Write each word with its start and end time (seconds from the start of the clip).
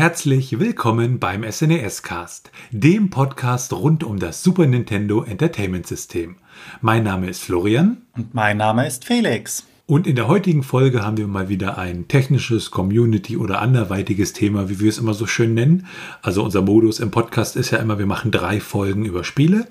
Herzlich 0.00 0.58
willkommen 0.58 1.18
beim 1.18 1.44
SNES 1.44 2.02
Cast, 2.02 2.50
dem 2.70 3.10
Podcast 3.10 3.74
rund 3.74 4.02
um 4.02 4.18
das 4.18 4.42
Super 4.42 4.64
Nintendo 4.64 5.24
Entertainment 5.24 5.86
System. 5.86 6.36
Mein 6.80 7.02
Name 7.02 7.28
ist 7.28 7.42
Florian. 7.42 7.98
Und 8.16 8.32
mein 8.32 8.56
Name 8.56 8.86
ist 8.86 9.04
Felix. 9.04 9.66
Und 9.84 10.06
in 10.06 10.16
der 10.16 10.26
heutigen 10.26 10.62
Folge 10.62 11.04
haben 11.04 11.18
wir 11.18 11.26
mal 11.26 11.50
wieder 11.50 11.76
ein 11.76 12.08
technisches, 12.08 12.70
Community- 12.70 13.36
oder 13.36 13.60
anderweitiges 13.60 14.32
Thema, 14.32 14.70
wie 14.70 14.80
wir 14.80 14.88
es 14.88 14.96
immer 14.96 15.12
so 15.12 15.26
schön 15.26 15.52
nennen. 15.52 15.86
Also 16.22 16.42
unser 16.44 16.62
Modus 16.62 16.98
im 16.98 17.10
Podcast 17.10 17.54
ist 17.56 17.70
ja 17.70 17.76
immer, 17.76 17.98
wir 17.98 18.06
machen 18.06 18.30
drei 18.30 18.58
Folgen 18.58 19.04
über 19.04 19.22
Spiele 19.22 19.68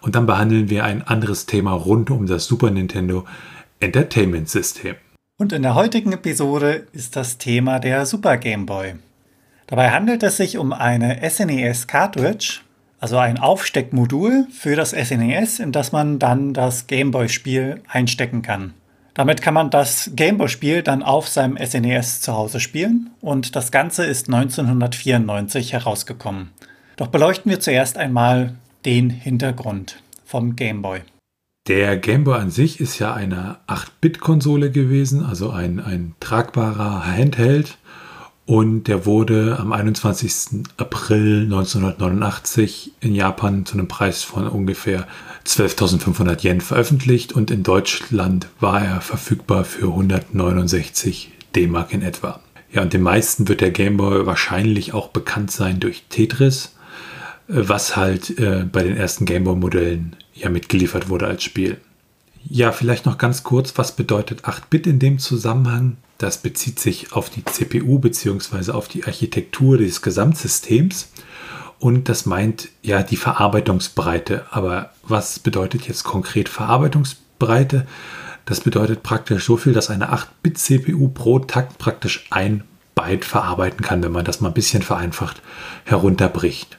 und 0.00 0.16
dann 0.16 0.26
behandeln 0.26 0.70
wir 0.70 0.82
ein 0.82 1.06
anderes 1.06 1.46
Thema 1.46 1.70
rund 1.70 2.10
um 2.10 2.26
das 2.26 2.46
Super 2.46 2.72
Nintendo 2.72 3.26
Entertainment 3.78 4.48
System. 4.48 4.96
Und 5.36 5.52
in 5.52 5.62
der 5.62 5.76
heutigen 5.76 6.10
Episode 6.10 6.88
ist 6.90 7.14
das 7.14 7.38
Thema 7.38 7.78
der 7.78 8.06
Super 8.06 8.38
Game 8.38 8.66
Boy. 8.66 8.94
Dabei 9.68 9.90
handelt 9.90 10.22
es 10.22 10.38
sich 10.38 10.56
um 10.56 10.72
eine 10.72 11.18
SNES 11.28 11.84
e 11.84 11.86
Cartridge, 11.86 12.60
also 13.00 13.18
ein 13.18 13.38
Aufsteckmodul 13.38 14.46
für 14.50 14.76
das 14.76 14.90
SNES, 14.90 15.60
e 15.60 15.62
in 15.62 15.72
das 15.72 15.92
man 15.92 16.18
dann 16.18 16.54
das 16.54 16.86
Game 16.86 17.10
Boy 17.10 17.28
Spiel 17.28 17.82
einstecken 17.86 18.40
kann. 18.40 18.72
Damit 19.12 19.42
kann 19.42 19.52
man 19.52 19.68
das 19.68 20.10
Game 20.14 20.38
Boy 20.38 20.48
Spiel 20.48 20.82
dann 20.82 21.02
auf 21.02 21.28
seinem 21.28 21.58
SNES 21.58 22.18
e 22.18 22.20
zu 22.22 22.32
Hause 22.32 22.60
spielen 22.60 23.10
und 23.20 23.56
das 23.56 23.70
Ganze 23.70 24.06
ist 24.06 24.28
1994 24.28 25.74
herausgekommen. 25.74 26.48
Doch 26.96 27.08
beleuchten 27.08 27.50
wir 27.50 27.60
zuerst 27.60 27.98
einmal 27.98 28.54
den 28.86 29.10
Hintergrund 29.10 30.02
vom 30.24 30.56
Game 30.56 30.80
Boy. 30.80 31.02
Der 31.66 31.98
Game 31.98 32.24
Boy 32.24 32.40
an 32.40 32.50
sich 32.50 32.80
ist 32.80 32.98
ja 32.98 33.12
eine 33.12 33.58
8-Bit-Konsole 33.66 34.70
gewesen, 34.70 35.22
also 35.22 35.50
ein, 35.50 35.78
ein 35.78 36.14
tragbarer 36.20 37.06
Handheld. 37.06 37.76
Und 38.48 38.84
der 38.84 39.04
wurde 39.04 39.58
am 39.60 39.74
21. 39.74 40.64
April 40.78 41.42
1989 41.42 42.92
in 42.98 43.14
Japan 43.14 43.66
zu 43.66 43.74
einem 43.74 43.88
Preis 43.88 44.22
von 44.22 44.48
ungefähr 44.48 45.06
12.500 45.44 46.46
Yen 46.46 46.62
veröffentlicht 46.62 47.34
und 47.34 47.50
in 47.50 47.62
Deutschland 47.62 48.48
war 48.58 48.82
er 48.82 49.02
verfügbar 49.02 49.64
für 49.64 49.88
169 49.88 51.30
D-Mark 51.54 51.92
in 51.92 52.00
etwa. 52.00 52.40
Ja, 52.72 52.80
und 52.80 52.94
den 52.94 53.02
meisten 53.02 53.48
wird 53.48 53.60
der 53.60 53.70
Game 53.70 53.98
Boy 53.98 54.24
wahrscheinlich 54.24 54.94
auch 54.94 55.08
bekannt 55.08 55.50
sein 55.50 55.78
durch 55.78 56.04
Tetris, 56.08 56.74
äh, 57.48 57.68
was 57.68 57.96
halt 57.96 58.38
äh, 58.38 58.64
bei 58.64 58.82
den 58.82 58.96
ersten 58.96 59.26
Game 59.26 59.44
Boy 59.44 59.56
Modellen 59.56 60.16
ja 60.32 60.48
mitgeliefert 60.48 61.10
wurde 61.10 61.26
als 61.26 61.44
Spiel. 61.44 61.76
Ja, 62.44 62.72
vielleicht 62.72 63.06
noch 63.06 63.18
ganz 63.18 63.42
kurz, 63.42 63.76
was 63.76 63.92
bedeutet 63.92 64.44
8-Bit 64.44 64.86
in 64.86 64.98
dem 64.98 65.18
Zusammenhang? 65.18 65.96
Das 66.18 66.38
bezieht 66.38 66.80
sich 66.80 67.12
auf 67.12 67.30
die 67.30 67.44
CPU 67.44 67.98
bzw. 67.98 68.72
auf 68.72 68.88
die 68.88 69.04
Architektur 69.04 69.78
des 69.78 70.02
Gesamtsystems 70.02 71.10
und 71.78 72.08
das 72.08 72.26
meint 72.26 72.68
ja 72.82 73.02
die 73.02 73.16
Verarbeitungsbreite. 73.16 74.46
Aber 74.50 74.90
was 75.02 75.38
bedeutet 75.38 75.86
jetzt 75.86 76.04
konkret 76.04 76.48
Verarbeitungsbreite? 76.48 77.86
Das 78.46 78.60
bedeutet 78.60 79.02
praktisch 79.02 79.44
so 79.44 79.56
viel, 79.56 79.72
dass 79.72 79.90
eine 79.90 80.12
8-Bit-CPU 80.12 81.08
pro 81.08 81.38
Takt 81.38 81.78
praktisch 81.78 82.26
ein 82.30 82.64
Byte 82.94 83.24
verarbeiten 83.24 83.82
kann, 83.84 84.02
wenn 84.02 84.10
man 84.10 84.24
das 84.24 84.40
mal 84.40 84.48
ein 84.48 84.54
bisschen 84.54 84.82
vereinfacht 84.82 85.40
herunterbricht. 85.84 86.78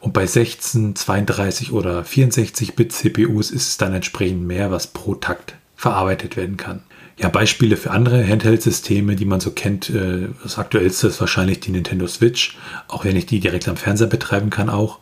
Und 0.00 0.12
bei 0.12 0.26
16, 0.26 0.94
32 0.96 1.72
oder 1.72 2.04
64 2.04 2.76
Bit 2.76 2.92
CPUs 2.92 3.50
ist 3.50 3.68
es 3.68 3.76
dann 3.76 3.94
entsprechend 3.94 4.46
mehr, 4.46 4.70
was 4.70 4.86
pro 4.86 5.14
Takt 5.14 5.54
verarbeitet 5.76 6.36
werden 6.36 6.56
kann. 6.56 6.82
Ja, 7.16 7.28
Beispiele 7.28 7.76
für 7.76 7.90
andere 7.90 8.24
Handheld-Systeme, 8.24 9.16
die 9.16 9.24
man 9.24 9.40
so 9.40 9.50
kennt, 9.50 9.90
äh, 9.90 10.28
das 10.42 10.58
aktuellste 10.58 11.08
ist 11.08 11.20
wahrscheinlich 11.20 11.60
die 11.60 11.72
Nintendo 11.72 12.06
Switch, 12.06 12.56
auch 12.86 13.04
wenn 13.04 13.16
ich 13.16 13.26
die 13.26 13.40
direkt 13.40 13.68
am 13.68 13.76
Fernseher 13.76 14.06
betreiben 14.06 14.50
kann 14.50 14.70
auch. 14.70 15.00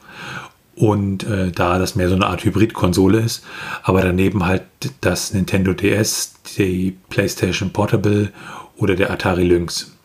Und 0.75 1.25
äh, 1.25 1.51
da 1.53 1.78
das 1.78 1.95
mehr 1.95 2.09
so 2.09 2.15
eine 2.15 2.27
Art 2.27 2.45
Hybrid-Konsole 2.45 3.21
ist, 3.21 3.45
aber 3.83 4.03
daneben 4.03 4.47
halt 4.47 4.65
das 5.01 5.33
Nintendo 5.33 5.73
DS, 5.73 6.34
die 6.57 6.97
PlayStation 7.09 7.71
Portable 7.71 8.31
oder 8.77 8.95
der 8.95 9.11
Atari 9.11 9.45
Lynx. 9.45 9.96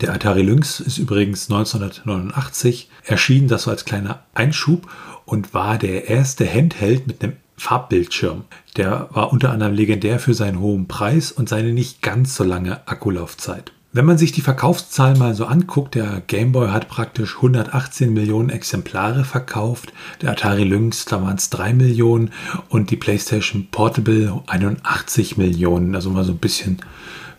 Der 0.00 0.12
Atari 0.12 0.42
Lynx 0.42 0.80
ist 0.80 0.98
übrigens 0.98 1.50
1989 1.50 2.88
erschienen, 3.04 3.48
das 3.48 3.64
so 3.64 3.70
als 3.70 3.84
kleiner 3.84 4.22
Einschub 4.34 4.88
und 5.24 5.54
war 5.54 5.78
der 5.78 6.08
erste 6.08 6.50
Handheld 6.50 7.06
mit 7.06 7.22
einem 7.22 7.36
Farbbildschirm. 7.56 8.44
Der 8.76 9.08
war 9.12 9.32
unter 9.32 9.50
anderem 9.50 9.74
legendär 9.74 10.18
für 10.18 10.34
seinen 10.34 10.60
hohen 10.60 10.88
Preis 10.88 11.30
und 11.30 11.48
seine 11.48 11.72
nicht 11.72 12.02
ganz 12.02 12.34
so 12.34 12.44
lange 12.44 12.86
Akkulaufzeit. 12.88 13.72
Wenn 13.94 14.06
man 14.06 14.16
sich 14.16 14.32
die 14.32 14.40
Verkaufszahlen 14.40 15.18
mal 15.18 15.34
so 15.34 15.44
anguckt, 15.44 15.94
der 15.94 16.22
Game 16.26 16.52
Boy 16.52 16.70
hat 16.70 16.88
praktisch 16.88 17.36
118 17.36 18.10
Millionen 18.10 18.48
Exemplare 18.48 19.24
verkauft, 19.24 19.92
der 20.22 20.30
Atari 20.30 20.64
Lynx, 20.64 21.04
da 21.04 21.20
waren 21.20 21.36
es 21.36 21.50
3 21.50 21.74
Millionen 21.74 22.30
und 22.70 22.90
die 22.90 22.96
PlayStation 22.96 23.68
Portable 23.70 24.42
81 24.46 25.36
Millionen, 25.36 25.94
also 25.94 26.08
mal 26.08 26.24
so 26.24 26.32
ein 26.32 26.38
bisschen 26.38 26.78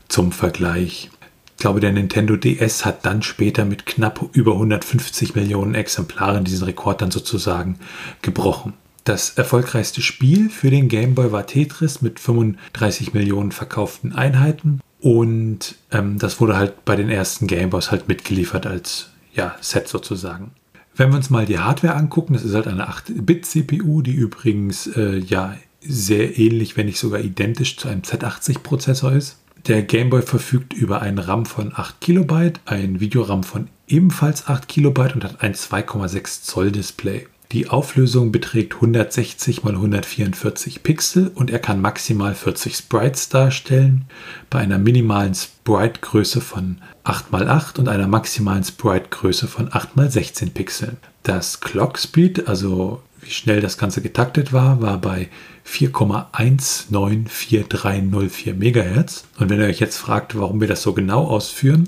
zum 0.09 0.31
Vergleich 0.31 1.09
glaube, 1.57 1.79
der 1.79 1.91
Nintendo 1.91 2.35
DS 2.35 2.85
hat 2.85 3.05
dann 3.05 3.21
später 3.21 3.65
mit 3.65 3.85
knapp 3.85 4.29
über 4.33 4.53
150 4.53 5.35
Millionen 5.35 5.75
Exemplaren 5.75 6.43
diesen 6.43 6.65
Rekord 6.65 7.01
dann 7.01 7.11
sozusagen 7.11 7.79
gebrochen. 8.21 8.73
Das 9.03 9.31
erfolgreichste 9.31 10.01
Spiel 10.01 10.49
für 10.49 10.69
den 10.69 10.87
Game 10.87 11.13
Boy 11.15 11.31
war 11.31 11.45
Tetris 11.45 12.01
mit 12.01 12.19
35 12.19 13.13
Millionen 13.13 13.51
verkauften 13.51 14.13
Einheiten. 14.13 14.79
Und 15.01 15.75
ähm, 15.91 16.17
das 16.17 16.39
wurde 16.39 16.55
halt 16.55 16.85
bei 16.85 16.95
den 16.95 17.09
ersten 17.09 17.47
Game 17.47 17.69
Boys 17.69 17.91
halt 17.91 18.07
mitgeliefert 18.07 18.65
als 18.65 19.09
ja, 19.33 19.55
Set 19.59 19.89
sozusagen. 19.89 20.51
Wenn 20.95 21.09
wir 21.09 21.17
uns 21.17 21.29
mal 21.29 21.45
die 21.45 21.59
Hardware 21.59 21.95
angucken, 21.95 22.33
das 22.33 22.43
ist 22.43 22.53
halt 22.53 22.67
eine 22.67 22.87
8-Bit-CPU, 22.87 24.01
die 24.01 24.13
übrigens 24.13 24.87
äh, 24.87 25.17
ja 25.17 25.57
sehr 25.81 26.37
ähnlich, 26.37 26.77
wenn 26.77 26.85
nicht 26.85 26.99
sogar 26.99 27.19
identisch 27.19 27.77
zu 27.77 27.89
einem 27.89 28.01
Z80-Prozessor 28.01 29.11
ist. 29.11 29.37
Der 29.67 29.81
Game 29.81 30.09
Boy 30.09 30.21
verfügt 30.21 30.73
über 30.73 31.01
einen 31.01 31.19
RAM 31.19 31.45
von 31.45 31.71
8 31.73 32.01
KB, 32.01 32.51
ein 32.65 32.99
Videoram 32.99 33.43
von 33.43 33.69
ebenfalls 33.87 34.47
8 34.47 34.67
KB 34.67 35.13
und 35.13 35.23
hat 35.23 35.41
ein 35.41 35.53
2,6 35.53 36.43
Zoll 36.43 36.71
Display. 36.73 37.27
Die 37.53 37.69
Auflösung 37.69 38.33
beträgt 38.33 38.73
160 38.75 39.59
x 39.59 39.65
144 39.65 40.83
Pixel 40.83 41.31
und 41.33 41.49
er 41.49 41.59
kann 41.59 41.79
maximal 41.79 42.35
40 42.35 42.75
Sprites 42.75 43.29
darstellen, 43.29 44.03
bei 44.49 44.59
einer 44.59 44.79
minimalen 44.79 45.33
Sprite-Größe 45.33 46.41
von 46.41 46.79
8 47.05 47.27
x 47.31 47.43
8 47.43 47.79
und 47.79 47.87
einer 47.87 48.07
maximalen 48.07 48.65
Sprite-Größe 48.65 49.47
von 49.47 49.69
8 49.71 49.91
x 49.95 50.13
16 50.13 50.51
Pixeln. 50.51 50.97
Das 51.21 51.61
Clock 51.61 51.99
Speed, 51.99 52.49
also 52.49 53.01
wie 53.21 53.31
schnell 53.31 53.61
das 53.61 53.77
Ganze 53.77 54.01
getaktet 54.01 54.51
war, 54.51 54.81
war 54.81 54.97
bei 54.97 55.29
4,194304 55.67 58.53
MHz. 58.53 59.25
Und 59.39 59.49
wenn 59.49 59.59
ihr 59.59 59.67
euch 59.67 59.79
jetzt 59.79 59.97
fragt, 59.97 60.37
warum 60.37 60.61
wir 60.61 60.67
das 60.67 60.81
so 60.81 60.93
genau 60.93 61.25
ausführen, 61.25 61.87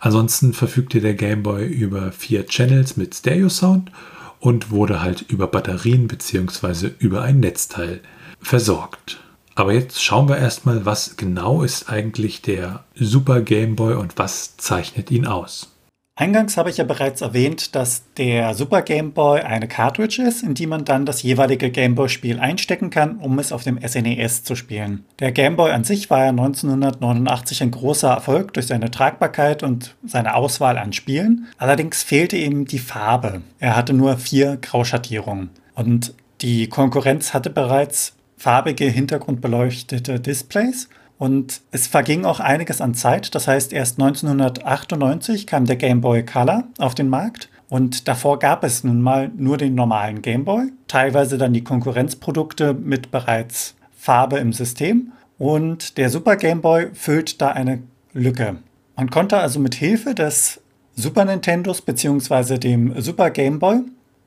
Ansonsten 0.00 0.52
verfügte 0.52 1.00
der 1.00 1.14
Game 1.14 1.42
Boy 1.42 1.66
über 1.66 2.12
vier 2.12 2.46
Channels 2.46 2.96
mit 2.96 3.14
Stereo 3.14 3.48
Sound 3.48 3.90
und 4.38 4.70
wurde 4.70 5.00
halt 5.00 5.22
über 5.22 5.48
Batterien 5.48 6.06
bzw. 6.06 6.90
über 6.98 7.22
ein 7.22 7.40
Netzteil 7.40 8.00
versorgt. 8.40 9.18
Aber 9.58 9.72
jetzt 9.72 10.00
schauen 10.00 10.28
wir 10.28 10.38
erstmal, 10.38 10.86
was 10.86 11.16
genau 11.16 11.62
ist 11.64 11.90
eigentlich 11.90 12.42
der 12.42 12.84
Super 12.94 13.40
Game 13.40 13.74
Boy 13.74 13.94
und 13.94 14.16
was 14.16 14.56
zeichnet 14.56 15.10
ihn 15.10 15.26
aus. 15.26 15.74
Eingangs 16.14 16.56
habe 16.56 16.70
ich 16.70 16.76
ja 16.76 16.84
bereits 16.84 17.22
erwähnt, 17.22 17.74
dass 17.74 18.04
der 18.16 18.54
Super 18.54 18.82
Game 18.82 19.12
Boy 19.12 19.40
eine 19.40 19.66
Cartridge 19.66 20.22
ist, 20.22 20.44
in 20.44 20.54
die 20.54 20.68
man 20.68 20.84
dann 20.84 21.06
das 21.06 21.24
jeweilige 21.24 21.70
Game 21.70 21.96
Boy-Spiel 21.96 22.38
einstecken 22.38 22.90
kann, 22.90 23.18
um 23.18 23.36
es 23.40 23.50
auf 23.50 23.64
dem 23.64 23.80
SNES 23.84 24.40
e 24.40 24.42
zu 24.44 24.54
spielen. 24.54 25.04
Der 25.18 25.32
Game 25.32 25.56
Boy 25.56 25.72
an 25.72 25.82
sich 25.82 26.08
war 26.08 26.20
ja 26.20 26.30
1989 26.30 27.60
ein 27.64 27.72
großer 27.72 28.10
Erfolg 28.10 28.54
durch 28.54 28.68
seine 28.68 28.92
Tragbarkeit 28.92 29.64
und 29.64 29.96
seine 30.06 30.34
Auswahl 30.34 30.78
an 30.78 30.92
Spielen. 30.92 31.48
Allerdings 31.56 32.04
fehlte 32.04 32.36
ihm 32.36 32.64
die 32.64 32.78
Farbe. 32.78 33.42
Er 33.58 33.74
hatte 33.74 33.92
nur 33.92 34.18
vier 34.18 34.56
Grauschattierungen. 34.56 35.50
Und 35.74 36.14
die 36.42 36.68
Konkurrenz 36.68 37.34
hatte 37.34 37.50
bereits 37.50 38.14
farbige, 38.38 38.86
hintergrundbeleuchtete 38.86 40.20
Displays. 40.20 40.88
Und 41.18 41.60
es 41.72 41.88
verging 41.88 42.24
auch 42.24 42.38
einiges 42.38 42.80
an 42.80 42.94
Zeit. 42.94 43.34
Das 43.34 43.48
heißt, 43.48 43.72
erst 43.72 44.00
1998 44.00 45.46
kam 45.46 45.66
der 45.66 45.76
Game 45.76 46.00
Boy 46.00 46.24
Color 46.24 46.64
auf 46.78 46.94
den 46.94 47.08
Markt. 47.08 47.50
Und 47.68 48.08
davor 48.08 48.38
gab 48.38 48.64
es 48.64 48.84
nun 48.84 49.02
mal 49.02 49.30
nur 49.36 49.58
den 49.58 49.74
normalen 49.74 50.22
Game 50.22 50.44
Boy, 50.44 50.72
teilweise 50.86 51.36
dann 51.36 51.52
die 51.52 51.64
Konkurrenzprodukte 51.64 52.72
mit 52.72 53.10
bereits 53.10 53.74
Farbe 53.96 54.38
im 54.38 54.52
System. 54.52 55.12
Und 55.36 55.98
der 55.98 56.08
Super 56.08 56.36
Game 56.36 56.62
Boy 56.62 56.88
füllt 56.94 57.42
da 57.42 57.48
eine 57.48 57.82
Lücke. 58.14 58.56
Man 58.96 59.10
konnte 59.10 59.38
also 59.38 59.60
mit 59.60 59.74
Hilfe 59.74 60.14
des 60.14 60.60
Super 60.94 61.24
Nintendos 61.24 61.82
bzw. 61.82 62.58
dem 62.58 63.00
Super 63.00 63.30
Game 63.30 63.58
Boy 63.58 63.82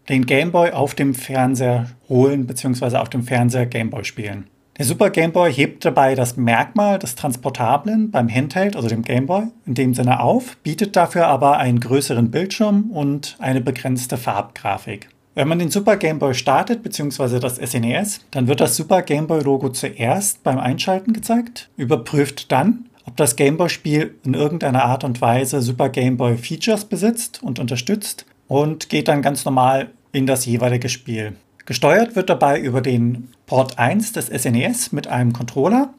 den 0.10 0.26
Game 0.26 0.52
Boy 0.52 0.72
auf 0.72 0.96
dem 0.96 1.14
Fernseher 1.14 1.88
holen 2.10 2.48
bzw. 2.48 2.98
auf 2.98 3.10
dem 3.10 3.24
Fernseher 3.24 3.66
Game 3.66 3.90
Boy 3.90 4.04
spielen. 4.04 4.48
Der 4.78 4.86
Super 4.86 5.10
Game 5.10 5.32
Boy 5.32 5.54
hebt 5.54 5.86
dabei 5.86 6.16
das 6.16 6.38
Merkmal 6.38 6.98
des 6.98 7.16
Transportablen 7.16 8.10
beim 8.10 8.30
Handheld, 8.30 8.76
also 8.76 8.88
dem 8.88 9.04
Game 9.04 9.28
Boy, 9.28 9.44
in 9.66 9.74
dem 9.74 9.94
Sinne 9.94 10.22
auf, 10.22 10.58
bietet 10.64 10.96
dafür 10.96 11.28
aber 11.28 11.58
einen 11.58 11.80
größeren 11.80 12.32
Bildschirm 12.32 12.90
und 12.92 13.36
eine 13.40 13.62
begrenzte 13.62 14.18
Farbgrafik. 14.18 15.10
Wenn 15.36 15.48
man 15.48 15.60
den 15.60 15.72
Super 15.72 15.98
Game 15.98 16.20
Boy 16.20 16.34
startet, 16.34 16.84
bzw. 16.84 17.40
das 17.40 17.58
SNES, 17.58 18.22
dann 18.32 18.48
wird 18.48 18.60
das 18.60 18.76
Super 18.76 19.02
Game 19.02 19.28
Boy 19.28 19.44
Logo 19.44 19.70
zuerst 19.70 20.44
beim 20.44 20.58
Einschalten 20.58 21.14
gezeigt, 21.14 21.70
überprüft 21.78 22.52
dann, 22.52 22.86
ob 23.06 23.18
das 23.18 23.36
Game 23.36 23.58
Boy 23.58 23.70
Spiel 23.70 24.16
in 24.24 24.34
irgendeiner 24.34 24.84
Art 24.84 25.04
und 25.04 25.22
Weise 25.22 25.62
Super 25.62 25.90
Game 25.90 26.18
Boy 26.18 26.38
Features 26.38 26.86
besitzt 26.86 27.44
und 27.44 27.60
unterstützt 27.60 28.26
und 28.52 28.90
geht 28.90 29.08
dann 29.08 29.22
ganz 29.22 29.46
normal 29.46 29.92
in 30.12 30.28
das 30.28 30.46
jeweilige 30.46 30.90
Spiel. 30.90 31.38
Gesteuert 31.66 32.18
wird 32.18 32.30
dabei 32.30 32.60
über 32.60 32.82
den 32.82 33.30
Port 33.46 33.80
1 33.80 34.12
des 34.12 34.28
SNES 34.28 34.92
mit 34.92 35.08
einem 35.08 35.32
Controller. 35.32 35.94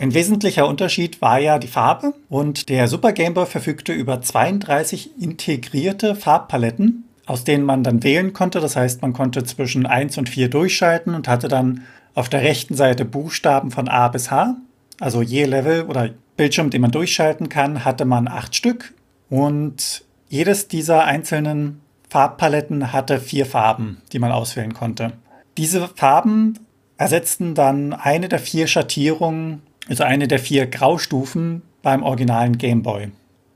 Ein 0.00 0.12
wesentlicher 0.12 0.66
Unterschied 0.66 1.22
war 1.22 1.38
ja 1.38 1.60
die 1.60 1.68
Farbe 1.68 2.14
und 2.28 2.68
der 2.68 2.88
Super 2.88 3.12
Game 3.12 3.34
Boy 3.34 3.46
verfügte 3.46 3.92
über 3.92 4.20
32 4.20 5.22
integrierte 5.22 6.16
Farbpaletten, 6.16 7.04
aus 7.26 7.44
denen 7.44 7.64
man 7.64 7.84
dann 7.84 8.02
wählen 8.02 8.32
konnte. 8.32 8.58
Das 8.58 8.74
heißt, 8.74 9.00
man 9.00 9.12
konnte 9.12 9.44
zwischen 9.44 9.86
1 9.86 10.18
und 10.18 10.28
4 10.28 10.48
durchschalten 10.48 11.14
und 11.14 11.28
hatte 11.28 11.46
dann 11.46 11.82
auf 12.14 12.28
der 12.28 12.42
rechten 12.42 12.74
Seite 12.74 13.04
Buchstaben 13.04 13.70
von 13.70 13.86
A 13.86 14.08
bis 14.08 14.32
H. 14.32 14.56
Also 14.98 15.22
je 15.22 15.44
Level 15.44 15.84
oder 15.84 16.10
Bildschirm, 16.36 16.70
den 16.70 16.80
man 16.80 16.90
durchschalten 16.90 17.48
kann, 17.48 17.84
hatte 17.84 18.04
man 18.04 18.26
acht 18.26 18.56
Stück 18.56 18.94
und 19.30 20.02
jedes 20.28 20.66
dieser 20.66 21.04
einzelnen 21.04 21.83
Farbpaletten 22.14 22.92
hatte 22.92 23.18
vier 23.18 23.44
Farben, 23.44 24.00
die 24.12 24.20
man 24.20 24.30
auswählen 24.30 24.72
konnte. 24.72 25.14
Diese 25.56 25.88
Farben 25.88 26.60
ersetzten 26.96 27.56
dann 27.56 27.92
eine 27.92 28.28
der 28.28 28.38
vier 28.38 28.68
Schattierungen, 28.68 29.62
also 29.88 30.04
eine 30.04 30.28
der 30.28 30.38
vier 30.38 30.68
Graustufen 30.68 31.62
beim 31.82 32.04
originalen 32.04 32.56
Game 32.56 32.84
Boy. 32.84 33.10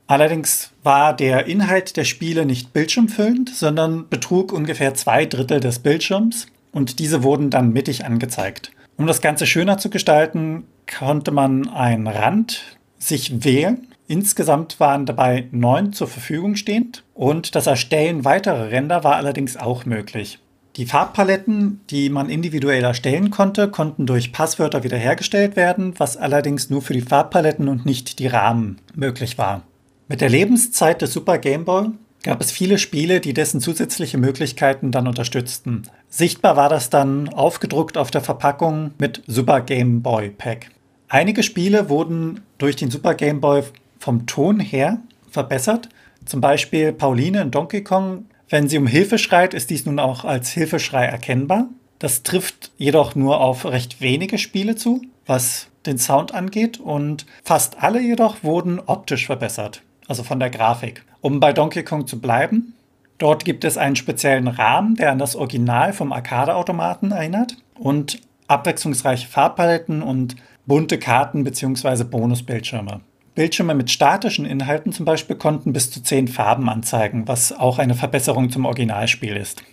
Allerdings 0.07 0.73
war 0.83 1.15
der 1.15 1.45
Inhalt 1.45 1.95
der 1.95 2.03
Spiele 2.03 2.45
nicht 2.45 2.73
bildschirmfüllend, 2.73 3.55
sondern 3.55 4.09
betrug 4.09 4.51
ungefähr 4.51 4.93
zwei 4.93 5.25
Drittel 5.25 5.61
des 5.61 5.79
Bildschirms 5.79 6.47
und 6.73 6.99
diese 6.99 7.23
wurden 7.23 7.49
dann 7.49 7.71
mittig 7.71 8.03
angezeigt. 8.03 8.73
Um 8.97 9.07
das 9.07 9.21
Ganze 9.21 9.45
schöner 9.45 9.77
zu 9.77 9.89
gestalten, 9.89 10.65
konnte 10.85 11.31
man 11.31 11.69
einen 11.69 12.07
Rand 12.07 12.77
sich 12.97 13.45
wählen 13.45 13.87
Insgesamt 14.09 14.79
waren 14.79 15.05
dabei 15.05 15.47
neun 15.51 15.93
zur 15.93 16.07
Verfügung 16.07 16.55
stehend 16.55 17.03
und 17.13 17.53
das 17.53 17.67
Erstellen 17.67 18.25
weiterer 18.25 18.71
Ränder 18.71 19.03
war 19.03 19.17
allerdings 19.17 19.55
auch 19.55 19.85
möglich. 19.85 20.39
Die 20.77 20.87
Farbpaletten, 20.87 21.81
die 21.91 22.09
man 22.09 22.27
individuell 22.27 22.83
erstellen 22.83 23.29
konnte, 23.29 23.69
konnten 23.69 24.07
durch 24.07 24.31
Passwörter 24.31 24.83
wiederhergestellt 24.83 25.55
werden, 25.55 25.93
was 25.99 26.17
allerdings 26.17 26.71
nur 26.71 26.81
für 26.81 26.93
die 26.93 27.01
Farbpaletten 27.01 27.67
und 27.67 27.85
nicht 27.85 28.17
die 28.17 28.25
Rahmen 28.25 28.79
möglich 28.95 29.37
war. 29.37 29.61
Mit 30.07 30.21
der 30.21 30.29
Lebenszeit 30.29 31.03
des 31.03 31.13
Super 31.13 31.37
Game 31.37 31.65
Boy 31.65 31.89
gab 32.23 32.41
es 32.41 32.49
viele 32.51 32.79
Spiele, 32.79 33.19
die 33.19 33.35
dessen 33.35 33.61
zusätzliche 33.61 34.17
Möglichkeiten 34.17 34.91
dann 34.91 35.07
unterstützten. 35.07 35.83
Sichtbar 36.09 36.55
war 36.57 36.69
das 36.69 36.89
dann 36.89 37.29
aufgedruckt 37.29 37.95
auf 37.95 38.09
der 38.09 38.21
Verpackung 38.21 38.89
mit 38.97 39.21
Super 39.27 39.61
Game 39.61 40.01
Boy 40.01 40.31
Pack. 40.31 40.71
Einige 41.11 41.41
Spiele 41.41 41.89
wurden 41.89 42.41
durch 42.59 42.75
den 42.75 42.91
Super 42.91 43.15
Game 43.15 43.41
Boy 43.41 43.63
vom 43.99 44.25
Ton 44.25 44.59
her 44.59 44.99
verbessert. 45.29 45.89
Zum 46.25 46.41
Beispiel 46.41 46.91
Pauline 46.93 47.41
in 47.41 47.51
Donkey 47.51 47.83
Kong, 47.83 48.25
wenn 48.49 48.67
sie 48.67 48.77
um 48.77 48.87
Hilfe 48.87 49.17
schreit, 49.17 49.53
ist 49.53 49.69
dies 49.69 49.85
nun 49.85 49.99
auch 49.99 50.25
als 50.25 50.49
Hilfeschrei 50.49 51.05
erkennbar. 51.05 51.67
Das 51.99 52.23
trifft 52.23 52.71
jedoch 52.77 53.13
nur 53.15 53.41
auf 53.41 53.65
recht 53.65 54.01
wenige 54.01 54.37
Spiele 54.37 54.75
zu, 54.75 55.01
was 55.25 55.67
den 55.85 55.97
Sound 55.97 56.33
angeht 56.33 56.79
und 56.79 57.25
fast 57.43 57.83
alle 57.83 58.01
jedoch 58.01 58.43
wurden 58.43 58.79
optisch 58.79 59.25
verbessert, 59.25 59.81
also 60.07 60.23
von 60.23 60.39
der 60.39 60.49
Grafik. 60.49 61.03
Um 61.21 61.39
bei 61.39 61.53
Donkey 61.53 61.83
Kong 61.83 62.07
zu 62.07 62.19
bleiben, 62.19 62.73
dort 63.17 63.43
gibt 63.45 63.63
es 63.65 63.77
einen 63.77 63.95
speziellen 63.95 64.47
Rahmen, 64.47 64.95
der 64.95 65.11
an 65.11 65.19
das 65.19 65.35
Original 65.35 65.93
vom 65.93 66.13
Arcade-Automaten 66.13 67.11
erinnert 67.11 67.57
und 67.75 68.21
abwechslungsreiche 68.47 69.27
Farbpaletten 69.27 70.01
und 70.01 70.35
bunte 70.65 70.97
Karten 70.97 71.43
bzw. 71.43 72.03
Bonusbildschirme. 72.03 73.01
Bildschirme 73.39 73.73
mit 73.73 73.89
statischen 73.89 74.43
Inhalten 74.43 74.91
zum 74.91 75.05
Beispiel 75.05 75.37
konnten 75.37 75.71
bis 75.71 75.89
zu 75.89 76.03
zehn 76.03 76.27
Farben 76.27 76.67
anzeigen, 76.67 77.25
was 77.29 77.53
auch 77.53 77.79
eine 77.79 77.95
Verbesserung 77.95 78.49
zum 78.49 78.65
Originalspiel 78.65 79.37
ist. 79.37 79.63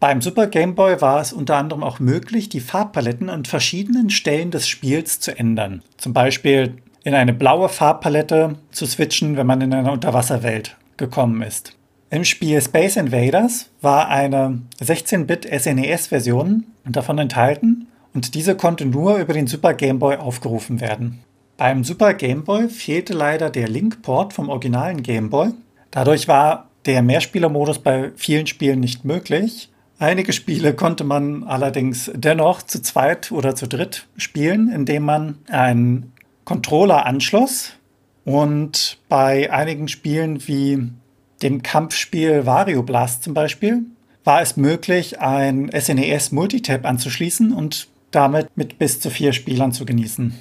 Beim 0.00 0.20
Super 0.20 0.48
Game 0.48 0.74
Boy 0.74 1.00
war 1.00 1.20
es 1.20 1.32
unter 1.32 1.56
anderem 1.56 1.84
auch 1.84 2.00
möglich, 2.00 2.48
die 2.48 2.58
Farbpaletten 2.58 3.30
an 3.30 3.44
verschiedenen 3.44 4.10
Stellen 4.10 4.50
des 4.50 4.66
Spiels 4.66 5.20
zu 5.20 5.38
ändern. 5.38 5.82
Zum 5.98 6.12
Beispiel 6.12 6.78
in 7.04 7.14
eine 7.14 7.32
blaue 7.32 7.68
Farbpalette 7.68 8.56
zu 8.72 8.86
switchen, 8.86 9.36
wenn 9.36 9.46
man 9.46 9.60
in 9.60 9.72
eine 9.72 9.92
Unterwasserwelt 9.92 10.76
gekommen 10.96 11.42
ist. 11.42 11.76
Im 12.10 12.24
Spiel 12.24 12.60
Space 12.60 12.96
Invaders 12.96 13.70
war 13.82 14.08
eine 14.08 14.62
16-Bit 14.80 15.48
SNES-Version 15.48 16.64
davon 16.86 17.18
enthalten 17.18 17.86
und 18.14 18.34
diese 18.34 18.56
konnte 18.56 18.84
nur 18.84 19.18
über 19.18 19.32
den 19.32 19.46
Super 19.46 19.74
Game 19.74 20.00
Boy 20.00 20.16
aufgerufen 20.16 20.80
werden. 20.80 21.20
Beim 21.56 21.84
Super 21.84 22.14
Game 22.14 22.44
Boy 22.44 22.68
fehlte 22.68 23.12
leider 23.12 23.50
der 23.50 23.68
Link-Port 23.68 24.32
vom 24.32 24.48
originalen 24.48 25.02
Game 25.02 25.30
Boy. 25.30 25.50
Dadurch 25.90 26.26
war 26.26 26.70
der 26.86 27.02
Mehrspielermodus 27.02 27.78
bei 27.78 28.10
vielen 28.16 28.46
Spielen 28.46 28.80
nicht 28.80 29.04
möglich. 29.04 29.70
Einige 29.98 30.32
Spiele 30.32 30.74
konnte 30.74 31.04
man 31.04 31.44
allerdings 31.44 32.10
dennoch 32.14 32.62
zu 32.62 32.82
zweit 32.82 33.30
oder 33.30 33.54
zu 33.54 33.68
dritt 33.68 34.08
spielen, 34.16 34.68
indem 34.72 35.04
man 35.04 35.38
einen 35.48 36.12
Controller 36.44 37.06
anschloss. 37.06 37.74
Und 38.24 38.98
bei 39.08 39.52
einigen 39.52 39.86
Spielen 39.88 40.46
wie 40.48 40.90
dem 41.42 41.62
Kampfspiel 41.62 42.46
Wario 42.46 42.82
Blast 42.82 43.22
zum 43.22 43.34
Beispiel 43.34 43.84
war 44.24 44.42
es 44.42 44.56
möglich, 44.56 45.20
ein 45.20 45.70
SNES 45.72 46.32
Multitap 46.32 46.84
anzuschließen 46.84 47.52
und 47.52 47.88
damit 48.10 48.48
mit 48.56 48.78
bis 48.78 49.00
zu 49.00 49.10
vier 49.10 49.32
Spielern 49.32 49.72
zu 49.72 49.84
genießen. 49.84 50.34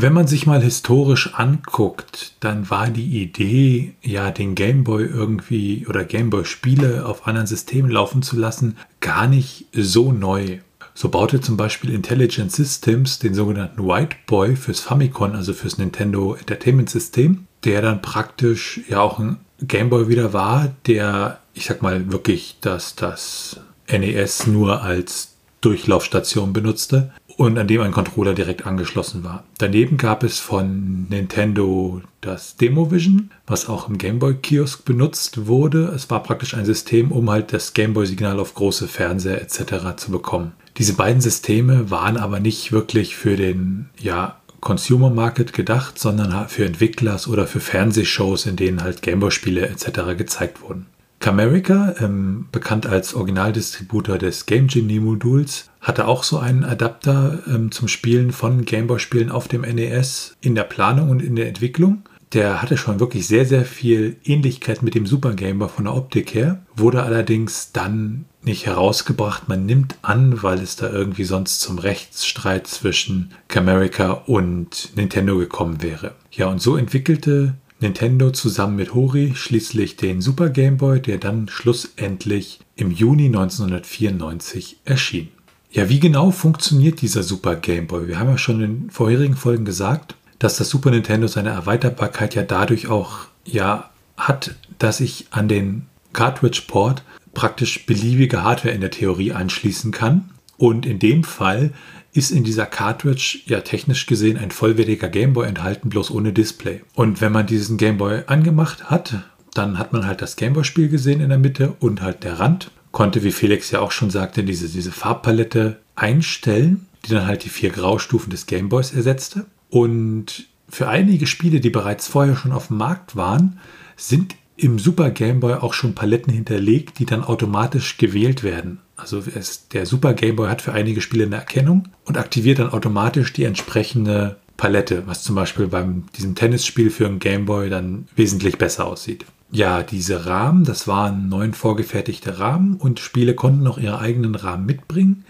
Wenn 0.00 0.12
man 0.12 0.28
sich 0.28 0.46
mal 0.46 0.62
historisch 0.62 1.34
anguckt, 1.34 2.34
dann 2.38 2.70
war 2.70 2.88
die 2.88 3.20
Idee, 3.20 3.94
ja, 4.00 4.30
den 4.30 4.54
Gameboy 4.54 5.04
irgendwie 5.04 5.88
oder 5.88 6.04
Gameboy-Spiele 6.04 7.04
auf 7.04 7.26
anderen 7.26 7.48
Systemen 7.48 7.90
laufen 7.90 8.22
zu 8.22 8.36
lassen, 8.36 8.76
gar 9.00 9.26
nicht 9.26 9.66
so 9.72 10.12
neu. 10.12 10.58
So 10.94 11.08
baute 11.08 11.40
zum 11.40 11.56
Beispiel 11.56 11.92
Intelligent 11.92 12.52
Systems 12.52 13.18
den 13.18 13.34
sogenannten 13.34 13.84
White 13.88 14.14
Boy 14.28 14.54
fürs 14.54 14.78
Famicom, 14.78 15.32
also 15.32 15.52
fürs 15.52 15.78
Nintendo 15.78 16.34
Entertainment 16.34 16.90
System, 16.90 17.48
der 17.64 17.82
dann 17.82 18.00
praktisch 18.00 18.80
ja 18.88 19.00
auch 19.00 19.18
ein 19.18 19.38
Gameboy 19.62 20.06
wieder 20.06 20.32
war, 20.32 20.72
der, 20.86 21.40
ich 21.54 21.64
sag 21.64 21.82
mal, 21.82 22.12
wirklich 22.12 22.58
das, 22.60 22.94
das 22.94 23.58
NES 23.88 24.46
nur 24.46 24.80
als 24.80 25.34
Durchlaufstation 25.60 26.52
benutzte 26.52 27.10
und 27.38 27.56
an 27.56 27.68
dem 27.68 27.80
ein 27.82 27.92
Controller 27.92 28.34
direkt 28.34 28.66
angeschlossen 28.66 29.22
war. 29.22 29.44
Daneben 29.58 29.96
gab 29.96 30.24
es 30.24 30.40
von 30.40 31.06
Nintendo 31.08 32.02
das 32.20 32.56
Demovision, 32.56 33.30
was 33.46 33.68
auch 33.68 33.88
im 33.88 33.96
Gameboy-Kiosk 33.96 34.84
benutzt 34.84 35.46
wurde. 35.46 35.92
Es 35.94 36.10
war 36.10 36.20
praktisch 36.24 36.54
ein 36.54 36.64
System, 36.64 37.12
um 37.12 37.30
halt 37.30 37.52
das 37.52 37.74
Gameboy-Signal 37.74 38.40
auf 38.40 38.54
große 38.54 38.88
Fernseher 38.88 39.40
etc. 39.40 39.96
zu 39.96 40.10
bekommen. 40.10 40.50
Diese 40.78 40.94
beiden 40.94 41.20
Systeme 41.20 41.92
waren 41.92 42.16
aber 42.16 42.40
nicht 42.40 42.72
wirklich 42.72 43.14
für 43.14 43.36
den 43.36 43.88
ja, 44.00 44.40
Consumer 44.60 45.10
Market 45.10 45.52
gedacht, 45.52 45.96
sondern 45.96 46.48
für 46.48 46.64
Entwicklers 46.64 47.28
oder 47.28 47.46
für 47.46 47.60
Fernsehshows, 47.60 48.46
in 48.46 48.56
denen 48.56 48.82
halt 48.82 49.00
Gameboy-Spiele 49.00 49.68
etc. 49.68 50.16
gezeigt 50.18 50.60
wurden. 50.60 50.86
Camerica, 51.20 51.94
ähm, 52.00 52.46
bekannt 52.52 52.86
als 52.86 53.14
Originaldistributor 53.14 54.18
des 54.18 54.46
Game 54.46 54.68
Genie 54.68 55.00
Moduls, 55.00 55.68
hatte 55.88 56.06
auch 56.06 56.22
so 56.22 56.38
einen 56.38 56.64
Adapter 56.64 57.40
ähm, 57.48 57.72
zum 57.72 57.88
Spielen 57.88 58.30
von 58.30 58.64
Gameboy-Spielen 58.64 59.30
auf 59.30 59.48
dem 59.48 59.62
NES 59.62 60.36
in 60.40 60.54
der 60.54 60.64
Planung 60.64 61.08
und 61.08 61.22
in 61.22 61.34
der 61.34 61.48
Entwicklung. 61.48 62.02
Der 62.34 62.60
hatte 62.60 62.76
schon 62.76 63.00
wirklich 63.00 63.26
sehr, 63.26 63.46
sehr 63.46 63.64
viel 63.64 64.16
Ähnlichkeit 64.22 64.82
mit 64.82 64.94
dem 64.94 65.06
Super 65.06 65.32
Game 65.32 65.58
Boy 65.58 65.70
von 65.70 65.86
der 65.86 65.96
Optik 65.96 66.34
her, 66.34 66.62
wurde 66.76 67.02
allerdings 67.02 67.72
dann 67.72 68.26
nicht 68.42 68.66
herausgebracht. 68.66 69.48
Man 69.48 69.64
nimmt 69.64 69.96
an, 70.02 70.42
weil 70.42 70.58
es 70.58 70.76
da 70.76 70.90
irgendwie 70.90 71.24
sonst 71.24 71.60
zum 71.60 71.78
Rechtsstreit 71.78 72.66
zwischen 72.66 73.32
Camerica 73.48 74.10
und 74.12 74.94
Nintendo 74.94 75.38
gekommen 75.38 75.82
wäre. 75.82 76.14
Ja, 76.30 76.48
und 76.48 76.60
so 76.60 76.76
entwickelte 76.76 77.54
Nintendo 77.80 78.30
zusammen 78.30 78.76
mit 78.76 78.92
Hori 78.92 79.32
schließlich 79.34 79.96
den 79.96 80.20
Super 80.20 80.50
Game 80.50 80.76
Boy, 80.76 81.00
der 81.00 81.16
dann 81.16 81.48
schlussendlich 81.48 82.60
im 82.76 82.90
Juni 82.90 83.26
1994 83.26 84.80
erschien. 84.84 85.28
Ja, 85.70 85.88
wie 85.88 86.00
genau 86.00 86.30
funktioniert 86.30 87.02
dieser 87.02 87.22
Super 87.22 87.56
Game 87.56 87.86
Boy? 87.86 88.08
Wir 88.08 88.18
haben 88.18 88.30
ja 88.30 88.38
schon 88.38 88.62
in 88.62 88.90
vorherigen 88.90 89.36
Folgen 89.36 89.66
gesagt, 89.66 90.14
dass 90.38 90.56
das 90.56 90.70
Super 90.70 90.90
Nintendo 90.90 91.26
seine 91.26 91.50
Erweiterbarkeit 91.50 92.34
ja 92.34 92.42
dadurch 92.42 92.88
auch 92.88 93.26
ja 93.44 93.90
hat, 94.16 94.54
dass 94.78 95.00
ich 95.00 95.26
an 95.30 95.46
den 95.48 95.86
Cartridge 96.14 96.62
Port 96.66 97.02
praktisch 97.34 97.84
beliebige 97.84 98.42
Hardware 98.42 98.74
in 98.74 98.80
der 98.80 98.90
Theorie 98.90 99.32
anschließen 99.32 99.92
kann. 99.92 100.30
Und 100.56 100.86
in 100.86 100.98
dem 100.98 101.22
Fall 101.22 101.72
ist 102.12 102.30
in 102.30 102.44
dieser 102.44 102.66
Cartridge 102.66 103.40
ja 103.46 103.60
technisch 103.60 104.06
gesehen 104.06 104.38
ein 104.38 104.50
vollwertiger 104.50 105.08
Gameboy 105.08 105.46
enthalten, 105.46 105.90
bloß 105.90 106.10
ohne 106.10 106.32
Display. 106.32 106.82
Und 106.94 107.20
wenn 107.20 107.32
man 107.32 107.46
diesen 107.46 107.76
Gameboy 107.76 108.22
angemacht 108.26 108.90
hat, 108.90 109.22
dann 109.54 109.78
hat 109.78 109.92
man 109.92 110.06
halt 110.06 110.22
das 110.22 110.36
Gameboy-Spiel 110.36 110.88
gesehen 110.88 111.20
in 111.20 111.28
der 111.28 111.38
Mitte 111.38 111.74
und 111.78 112.00
halt 112.00 112.24
der 112.24 112.40
Rand. 112.40 112.70
Konnte, 112.92 113.22
wie 113.22 113.32
Felix 113.32 113.70
ja 113.70 113.80
auch 113.80 113.92
schon 113.92 114.10
sagte, 114.10 114.44
diese, 114.44 114.68
diese 114.68 114.92
Farbpalette 114.92 115.78
einstellen, 115.94 116.86
die 117.04 117.10
dann 117.10 117.26
halt 117.26 117.44
die 117.44 117.50
vier 117.50 117.70
Graustufen 117.70 118.30
des 118.30 118.46
Gameboys 118.46 118.92
ersetzte. 118.92 119.46
Und 119.70 120.46
für 120.68 120.88
einige 120.88 121.26
Spiele, 121.26 121.60
die 121.60 121.70
bereits 121.70 122.08
vorher 122.08 122.36
schon 122.36 122.52
auf 122.52 122.68
dem 122.68 122.78
Markt 122.78 123.16
waren, 123.16 123.58
sind 123.96 124.34
im 124.56 124.78
Super 124.78 125.10
Game 125.10 125.40
Boy 125.40 125.54
auch 125.54 125.72
schon 125.72 125.94
Paletten 125.94 126.32
hinterlegt, 126.32 126.98
die 126.98 127.06
dann 127.06 127.22
automatisch 127.22 127.96
gewählt 127.96 128.42
werden. 128.42 128.80
Also 128.96 129.22
es, 129.32 129.68
der 129.68 129.86
Super 129.86 130.14
Game 130.14 130.36
Boy 130.36 130.48
hat 130.48 130.62
für 130.62 130.72
einige 130.72 131.00
Spiele 131.00 131.24
eine 131.24 131.36
Erkennung 131.36 131.88
und 132.04 132.18
aktiviert 132.18 132.58
dann 132.58 132.70
automatisch 132.70 133.32
die 133.32 133.44
entsprechende 133.44 134.36
Palette, 134.56 135.06
was 135.06 135.22
zum 135.22 135.36
Beispiel 135.36 135.68
beim 135.68 136.06
diesem 136.16 136.34
Tennisspiel 136.34 136.90
für 136.90 137.06
einen 137.06 137.20
Game 137.20 137.46
Boy 137.46 137.70
dann 137.70 138.08
wesentlich 138.16 138.58
besser 138.58 138.86
aussieht. 138.86 139.24
Ja, 139.50 139.82
diese 139.82 140.26
Rahmen, 140.26 140.64
das 140.64 140.86
waren 140.86 141.30
neun 141.30 141.54
vorgefertigte 141.54 142.38
Rahmen 142.38 142.74
und 142.74 143.00
Spiele 143.00 143.34
konnten 143.34 143.66
auch 143.66 143.78
ihre 143.78 143.98
eigenen 143.98 144.34
Rahmen 144.34 144.66
mitbringen. 144.66 145.24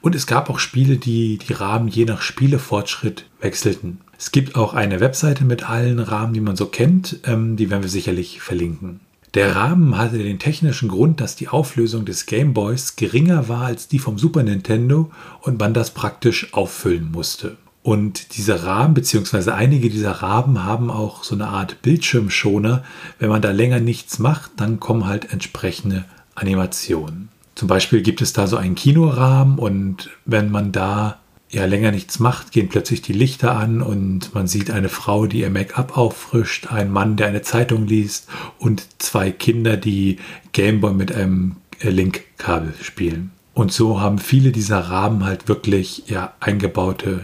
Und 0.00 0.16
es 0.16 0.26
gab 0.26 0.50
auch 0.50 0.58
Spiele, 0.58 0.96
die 0.96 1.38
die 1.38 1.52
Rahmen 1.52 1.86
je 1.86 2.04
nach 2.04 2.20
Spielefortschritt 2.20 3.26
wechselten. 3.40 4.00
Es 4.18 4.32
gibt 4.32 4.56
auch 4.56 4.74
eine 4.74 4.98
Webseite 4.98 5.44
mit 5.44 5.70
allen 5.70 6.00
Rahmen, 6.00 6.32
die 6.32 6.40
man 6.40 6.56
so 6.56 6.66
kennt. 6.66 7.20
Ähm, 7.24 7.56
die 7.56 7.70
werden 7.70 7.82
wir 7.82 7.88
sicherlich 7.88 8.40
verlinken. 8.40 9.00
Der 9.34 9.54
Rahmen 9.54 9.96
hatte 9.96 10.18
den 10.18 10.40
technischen 10.40 10.88
Grund, 10.88 11.20
dass 11.20 11.36
die 11.36 11.46
Auflösung 11.46 12.04
des 12.04 12.26
Game 12.26 12.52
Boys 12.52 12.96
geringer 12.96 13.48
war 13.48 13.66
als 13.66 13.86
die 13.86 14.00
vom 14.00 14.18
Super 14.18 14.42
Nintendo 14.42 15.12
und 15.42 15.60
man 15.60 15.72
das 15.72 15.92
praktisch 15.92 16.52
auffüllen 16.52 17.12
musste. 17.12 17.56
Und 17.82 18.36
diese 18.36 18.64
Rahmen, 18.64 18.94
beziehungsweise 18.94 19.54
einige 19.54 19.88
dieser 19.88 20.12
Rahmen 20.12 20.64
haben 20.64 20.90
auch 20.90 21.24
so 21.24 21.34
eine 21.34 21.48
Art 21.48 21.80
Bildschirmschoner. 21.82 22.84
Wenn 23.18 23.30
man 23.30 23.40
da 23.40 23.52
länger 23.52 23.80
nichts 23.80 24.18
macht, 24.18 24.52
dann 24.56 24.80
kommen 24.80 25.06
halt 25.06 25.32
entsprechende 25.32 26.04
Animationen. 26.34 27.30
Zum 27.54 27.68
Beispiel 27.68 28.02
gibt 28.02 28.20
es 28.20 28.32
da 28.32 28.46
so 28.46 28.56
einen 28.56 28.74
Kinorahmen 28.74 29.58
und 29.58 30.10
wenn 30.24 30.50
man 30.50 30.72
da 30.72 31.18
ja 31.50 31.64
länger 31.64 31.90
nichts 31.90 32.20
macht, 32.20 32.52
gehen 32.52 32.68
plötzlich 32.68 33.02
die 33.02 33.12
Lichter 33.12 33.56
an 33.56 33.82
und 33.82 34.34
man 34.34 34.46
sieht 34.46 34.70
eine 34.70 34.88
Frau, 34.88 35.26
die 35.26 35.40
ihr 35.40 35.50
Make-up 35.50 35.96
auffrischt, 35.96 36.68
einen 36.68 36.92
Mann, 36.92 37.16
der 37.16 37.26
eine 37.26 37.42
Zeitung 37.42 37.86
liest 37.86 38.28
und 38.58 38.86
zwei 38.98 39.32
Kinder, 39.32 39.76
die 39.76 40.18
Gameboy 40.52 40.94
mit 40.94 41.12
einem 41.12 41.56
Link-Kabel 41.82 42.74
spielen. 42.82 43.32
Und 43.52 43.72
so 43.72 44.00
haben 44.00 44.18
viele 44.18 44.52
dieser 44.52 44.78
Rahmen 44.78 45.24
halt 45.24 45.48
wirklich 45.48 46.04
ja 46.06 46.32
eingebaute 46.40 47.20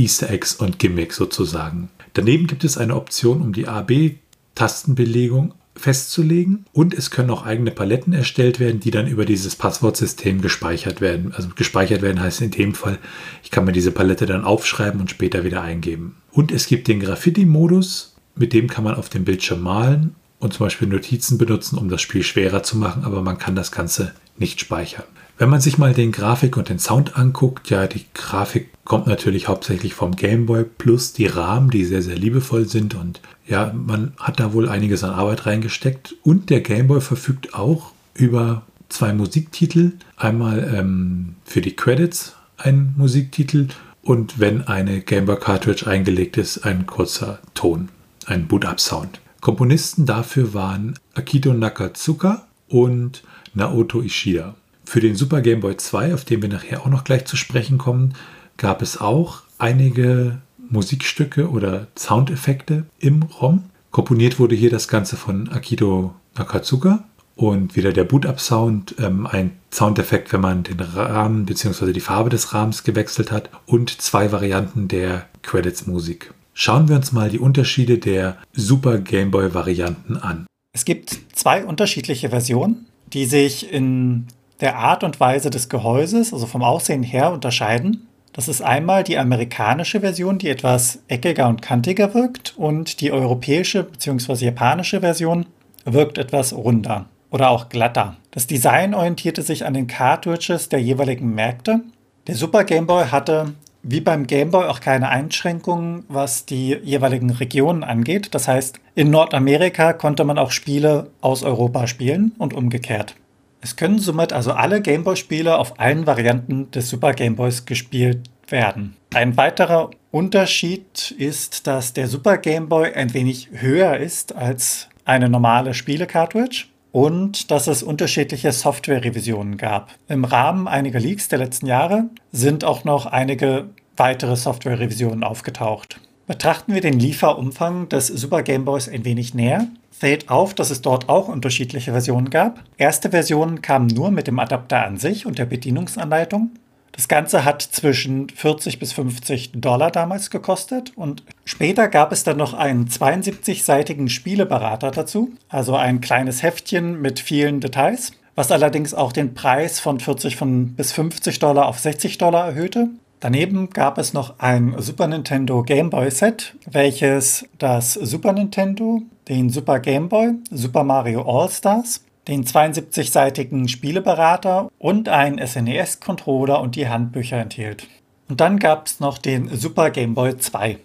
Easter 0.00 0.30
Eggs 0.30 0.54
und 0.54 0.78
Gimmicks 0.78 1.16
sozusagen. 1.16 1.90
Daneben 2.14 2.46
gibt 2.46 2.64
es 2.64 2.78
eine 2.78 2.96
Option, 2.96 3.42
um 3.42 3.52
die 3.52 3.68
AB-Tastenbelegung 3.68 5.54
festzulegen 5.76 6.64
und 6.72 6.94
es 6.94 7.10
können 7.10 7.30
auch 7.30 7.46
eigene 7.46 7.70
Paletten 7.70 8.12
erstellt 8.12 8.60
werden, 8.60 8.80
die 8.80 8.90
dann 8.90 9.06
über 9.06 9.24
dieses 9.24 9.56
Passwortsystem 9.56 10.40
gespeichert 10.40 11.00
werden. 11.00 11.32
Also 11.34 11.50
gespeichert 11.54 12.02
werden 12.02 12.20
heißt 12.20 12.40
in 12.42 12.50
dem 12.50 12.74
Fall, 12.74 12.98
ich 13.42 13.50
kann 13.50 13.64
mir 13.64 13.72
diese 13.72 13.92
Palette 13.92 14.26
dann 14.26 14.44
aufschreiben 14.44 15.00
und 15.00 15.10
später 15.10 15.44
wieder 15.44 15.62
eingeben. 15.62 16.16
Und 16.32 16.52
es 16.52 16.66
gibt 16.66 16.88
den 16.88 17.00
Graffiti-Modus, 17.00 18.16
mit 18.34 18.52
dem 18.52 18.68
kann 18.68 18.84
man 18.84 18.94
auf 18.94 19.08
dem 19.08 19.24
Bildschirm 19.24 19.62
malen 19.62 20.14
und 20.40 20.54
zum 20.54 20.66
Beispiel 20.66 20.88
Notizen 20.88 21.38
benutzen, 21.38 21.78
um 21.78 21.88
das 21.88 22.00
Spiel 22.00 22.22
schwerer 22.22 22.62
zu 22.62 22.76
machen, 22.76 23.04
aber 23.04 23.22
man 23.22 23.38
kann 23.38 23.54
das 23.54 23.70
Ganze 23.70 24.12
nicht 24.36 24.58
speichern. 24.58 25.04
Wenn 25.38 25.48
man 25.48 25.60
sich 25.60 25.78
mal 25.78 25.94
den 25.94 26.12
Grafik 26.12 26.56
und 26.56 26.68
den 26.68 26.78
Sound 26.78 27.16
anguckt, 27.16 27.70
ja, 27.70 27.86
die 27.86 28.04
Grafik 28.12 28.68
kommt 28.84 29.06
natürlich 29.06 29.48
hauptsächlich 29.48 29.94
vom 29.94 30.16
Game 30.16 30.46
Boy 30.46 30.64
plus 30.64 31.12
die 31.12 31.26
Rahmen, 31.26 31.70
die 31.70 31.84
sehr, 31.84 32.02
sehr 32.02 32.16
liebevoll 32.16 32.66
sind 32.66 32.94
und 32.94 33.20
ja, 33.46 33.72
man 33.72 34.12
hat 34.18 34.40
da 34.40 34.52
wohl 34.52 34.68
einiges 34.68 35.04
an 35.04 35.10
Arbeit 35.10 35.46
reingesteckt 35.46 36.14
und 36.22 36.50
der 36.50 36.60
Game 36.60 36.88
Boy 36.88 37.00
verfügt 37.00 37.54
auch 37.54 37.92
über 38.14 38.62
zwei 38.88 39.12
Musiktitel. 39.12 39.92
Einmal 40.16 40.74
ähm, 40.74 41.36
für 41.44 41.60
die 41.60 41.76
Credits 41.76 42.34
ein 42.56 42.94
Musiktitel 42.96 43.68
und 44.02 44.40
wenn 44.40 44.66
eine 44.66 45.00
Game 45.00 45.26
Boy 45.26 45.38
Cartridge 45.38 45.86
eingelegt 45.86 46.36
ist, 46.36 46.64
ein 46.66 46.86
kurzer 46.86 47.38
Ton, 47.54 47.88
ein 48.26 48.46
Boot-Up-Sound. 48.46 49.20
Komponisten 49.40 50.04
dafür 50.04 50.52
waren 50.52 50.98
Akito 51.14 51.54
Nakatsuka 51.54 52.46
und 52.68 53.22
Naoto 53.54 54.02
Ishida. 54.02 54.54
Für 54.84 55.00
den 55.00 55.16
Super 55.16 55.40
Game 55.40 55.60
Boy 55.60 55.76
2, 55.76 56.14
auf 56.14 56.24
den 56.24 56.42
wir 56.42 56.48
nachher 56.48 56.82
auch 56.82 56.90
noch 56.90 57.04
gleich 57.04 57.24
zu 57.24 57.36
sprechen 57.36 57.78
kommen, 57.78 58.14
gab 58.58 58.82
es 58.82 59.00
auch 59.00 59.42
einige 59.58 60.38
Musikstücke 60.68 61.48
oder 61.48 61.86
Soundeffekte 61.96 62.84
im 62.98 63.22
ROM. 63.22 63.64
Komponiert 63.90 64.38
wurde 64.38 64.54
hier 64.54 64.70
das 64.70 64.88
Ganze 64.88 65.16
von 65.16 65.48
Akito 65.48 66.14
Nakatsuka 66.36 67.04
und 67.34 67.76
wieder 67.76 67.92
der 67.92 68.04
Boot-Up-Sound, 68.04 68.96
ähm, 68.98 69.26
ein 69.26 69.52
Soundeffekt, 69.72 70.32
wenn 70.32 70.42
man 70.42 70.62
den 70.62 70.80
Rahmen 70.80 71.46
bzw. 71.46 71.92
die 71.92 72.00
Farbe 72.00 72.28
des 72.28 72.52
Rahmens 72.52 72.82
gewechselt 72.82 73.32
hat 73.32 73.48
und 73.64 74.02
zwei 74.02 74.30
Varianten 74.32 74.88
der 74.88 75.26
Credits-Musik. 75.42 76.34
Schauen 76.62 76.90
wir 76.90 76.96
uns 76.96 77.10
mal 77.12 77.30
die 77.30 77.38
Unterschiede 77.38 77.96
der 77.96 78.36
Super 78.52 78.98
Game 78.98 79.30
Boy-Varianten 79.30 80.18
an. 80.18 80.44
Es 80.74 80.84
gibt 80.84 81.18
zwei 81.32 81.64
unterschiedliche 81.64 82.28
Versionen, 82.28 82.84
die 83.14 83.24
sich 83.24 83.72
in 83.72 84.26
der 84.60 84.76
Art 84.76 85.02
und 85.02 85.18
Weise 85.20 85.48
des 85.48 85.70
Gehäuses, 85.70 86.34
also 86.34 86.44
vom 86.44 86.62
Aussehen 86.62 87.02
her, 87.02 87.32
unterscheiden. 87.32 88.06
Das 88.34 88.46
ist 88.46 88.60
einmal 88.60 89.04
die 89.04 89.16
amerikanische 89.16 90.00
Version, 90.00 90.36
die 90.36 90.50
etwas 90.50 90.98
eckiger 91.08 91.48
und 91.48 91.62
kantiger 91.62 92.12
wirkt, 92.12 92.52
und 92.58 93.00
die 93.00 93.10
europäische 93.10 93.84
bzw. 93.84 94.44
japanische 94.44 95.00
Version 95.00 95.46
wirkt 95.86 96.18
etwas 96.18 96.52
runder 96.52 97.06
oder 97.30 97.48
auch 97.48 97.70
glatter. 97.70 98.16
Das 98.32 98.46
Design 98.46 98.92
orientierte 98.92 99.40
sich 99.40 99.64
an 99.64 99.72
den 99.72 99.86
Cartridges 99.86 100.68
der 100.68 100.82
jeweiligen 100.82 101.34
Märkte. 101.34 101.80
Der 102.26 102.34
Super 102.34 102.64
Game 102.64 102.86
Boy 102.86 103.06
hatte 103.06 103.54
wie 103.82 104.00
beim 104.00 104.26
Game 104.26 104.50
Boy 104.50 104.66
auch 104.66 104.80
keine 104.80 105.08
Einschränkungen, 105.08 106.04
was 106.08 106.46
die 106.46 106.76
jeweiligen 106.82 107.30
Regionen 107.30 107.84
angeht. 107.84 108.34
Das 108.34 108.48
heißt, 108.48 108.80
in 108.94 109.10
Nordamerika 109.10 109.92
konnte 109.92 110.24
man 110.24 110.38
auch 110.38 110.50
Spiele 110.50 111.10
aus 111.20 111.42
Europa 111.42 111.86
spielen 111.86 112.32
und 112.38 112.52
umgekehrt. 112.52 113.14
Es 113.62 113.76
können 113.76 113.98
somit 113.98 114.32
also 114.32 114.52
alle 114.52 114.80
Gameboy-Spiele 114.80 115.58
auf 115.58 115.78
allen 115.78 116.06
Varianten 116.06 116.70
des 116.70 116.88
Super 116.88 117.12
Game 117.12 117.36
Boys 117.36 117.66
gespielt 117.66 118.30
werden. 118.48 118.96
Ein 119.12 119.36
weiterer 119.36 119.90
Unterschied 120.10 121.10
ist, 121.18 121.66
dass 121.66 121.92
der 121.92 122.08
Super 122.08 122.38
Game 122.38 122.68
Boy 122.68 122.92
ein 122.94 123.12
wenig 123.12 123.48
höher 123.52 123.98
ist 123.98 124.34
als 124.34 124.88
eine 125.04 125.28
normale 125.28 125.74
Spiele-Cartridge 125.74 126.66
und 126.92 127.50
dass 127.50 127.66
es 127.66 127.82
unterschiedliche 127.82 128.52
Software-Revisionen 128.52 129.56
gab. 129.56 129.94
Im 130.08 130.24
Rahmen 130.24 130.68
einiger 130.68 131.00
Leaks 131.00 131.28
der 131.28 131.38
letzten 131.38 131.66
Jahre 131.66 132.04
sind 132.32 132.64
auch 132.64 132.84
noch 132.84 133.06
einige 133.06 133.70
weitere 133.96 134.36
Software-Revisionen 134.36 135.24
aufgetaucht. 135.24 136.00
Betrachten 136.26 136.74
wir 136.74 136.80
den 136.80 136.98
Lieferumfang 136.98 137.88
des 137.88 138.06
Super 138.06 138.42
Game 138.42 138.64
Boys 138.64 138.88
ein 138.88 139.04
wenig 139.04 139.34
näher, 139.34 139.66
fällt 139.90 140.30
auf, 140.30 140.54
dass 140.54 140.70
es 140.70 140.80
dort 140.80 141.08
auch 141.08 141.28
unterschiedliche 141.28 141.90
Versionen 141.90 142.30
gab. 142.30 142.62
Erste 142.76 143.10
Versionen 143.10 143.62
kamen 143.62 143.88
nur 143.88 144.10
mit 144.10 144.28
dem 144.28 144.38
Adapter 144.38 144.86
an 144.86 144.96
sich 144.96 145.26
und 145.26 145.38
der 145.38 145.46
Bedienungsanleitung. 145.46 146.52
Das 147.00 147.08
Ganze 147.08 147.46
hat 147.46 147.62
zwischen 147.62 148.28
40 148.28 148.78
bis 148.78 148.92
50 148.92 149.52
Dollar 149.54 149.90
damals 149.90 150.28
gekostet 150.28 150.92
und 150.96 151.22
später 151.46 151.88
gab 151.88 152.12
es 152.12 152.24
dann 152.24 152.36
noch 152.36 152.52
einen 152.52 152.88
72-seitigen 152.88 154.10
Spieleberater 154.10 154.90
dazu, 154.90 155.30
also 155.48 155.76
ein 155.76 156.02
kleines 156.02 156.42
Heftchen 156.42 157.00
mit 157.00 157.18
vielen 157.18 157.60
Details, 157.60 158.12
was 158.34 158.52
allerdings 158.52 158.92
auch 158.92 159.12
den 159.12 159.32
Preis 159.32 159.80
von 159.80 159.98
40 159.98 160.36
von 160.36 160.74
bis 160.74 160.92
50 160.92 161.38
Dollar 161.38 161.68
auf 161.68 161.78
60 161.78 162.18
Dollar 162.18 162.48
erhöhte. 162.48 162.88
Daneben 163.20 163.70
gab 163.70 163.96
es 163.96 164.12
noch 164.12 164.38
ein 164.38 164.74
Super 164.76 165.06
Nintendo 165.06 165.62
Game 165.62 165.88
Boy 165.88 166.10
Set, 166.10 166.54
welches 166.70 167.48
das 167.56 167.94
Super 167.94 168.34
Nintendo, 168.34 169.00
den 169.26 169.48
Super 169.48 169.80
Game 169.80 170.10
Boy, 170.10 170.32
Super 170.50 170.84
Mario 170.84 171.22
All-Stars, 171.22 172.02
den 172.28 172.44
72-seitigen 172.44 173.68
Spieleberater 173.68 174.70
und 174.78 175.08
einen 175.08 175.44
SNES-Controller 175.44 176.60
und 176.60 176.76
die 176.76 176.88
Handbücher 176.88 177.38
enthielt. 177.38 177.88
Und 178.28 178.40
dann 178.40 178.58
gab 178.58 178.86
es 178.86 179.00
noch 179.00 179.18
den 179.18 179.48
Super 179.56 179.90
Game 179.90 180.14
Boy 180.14 180.36
2. 180.36 180.78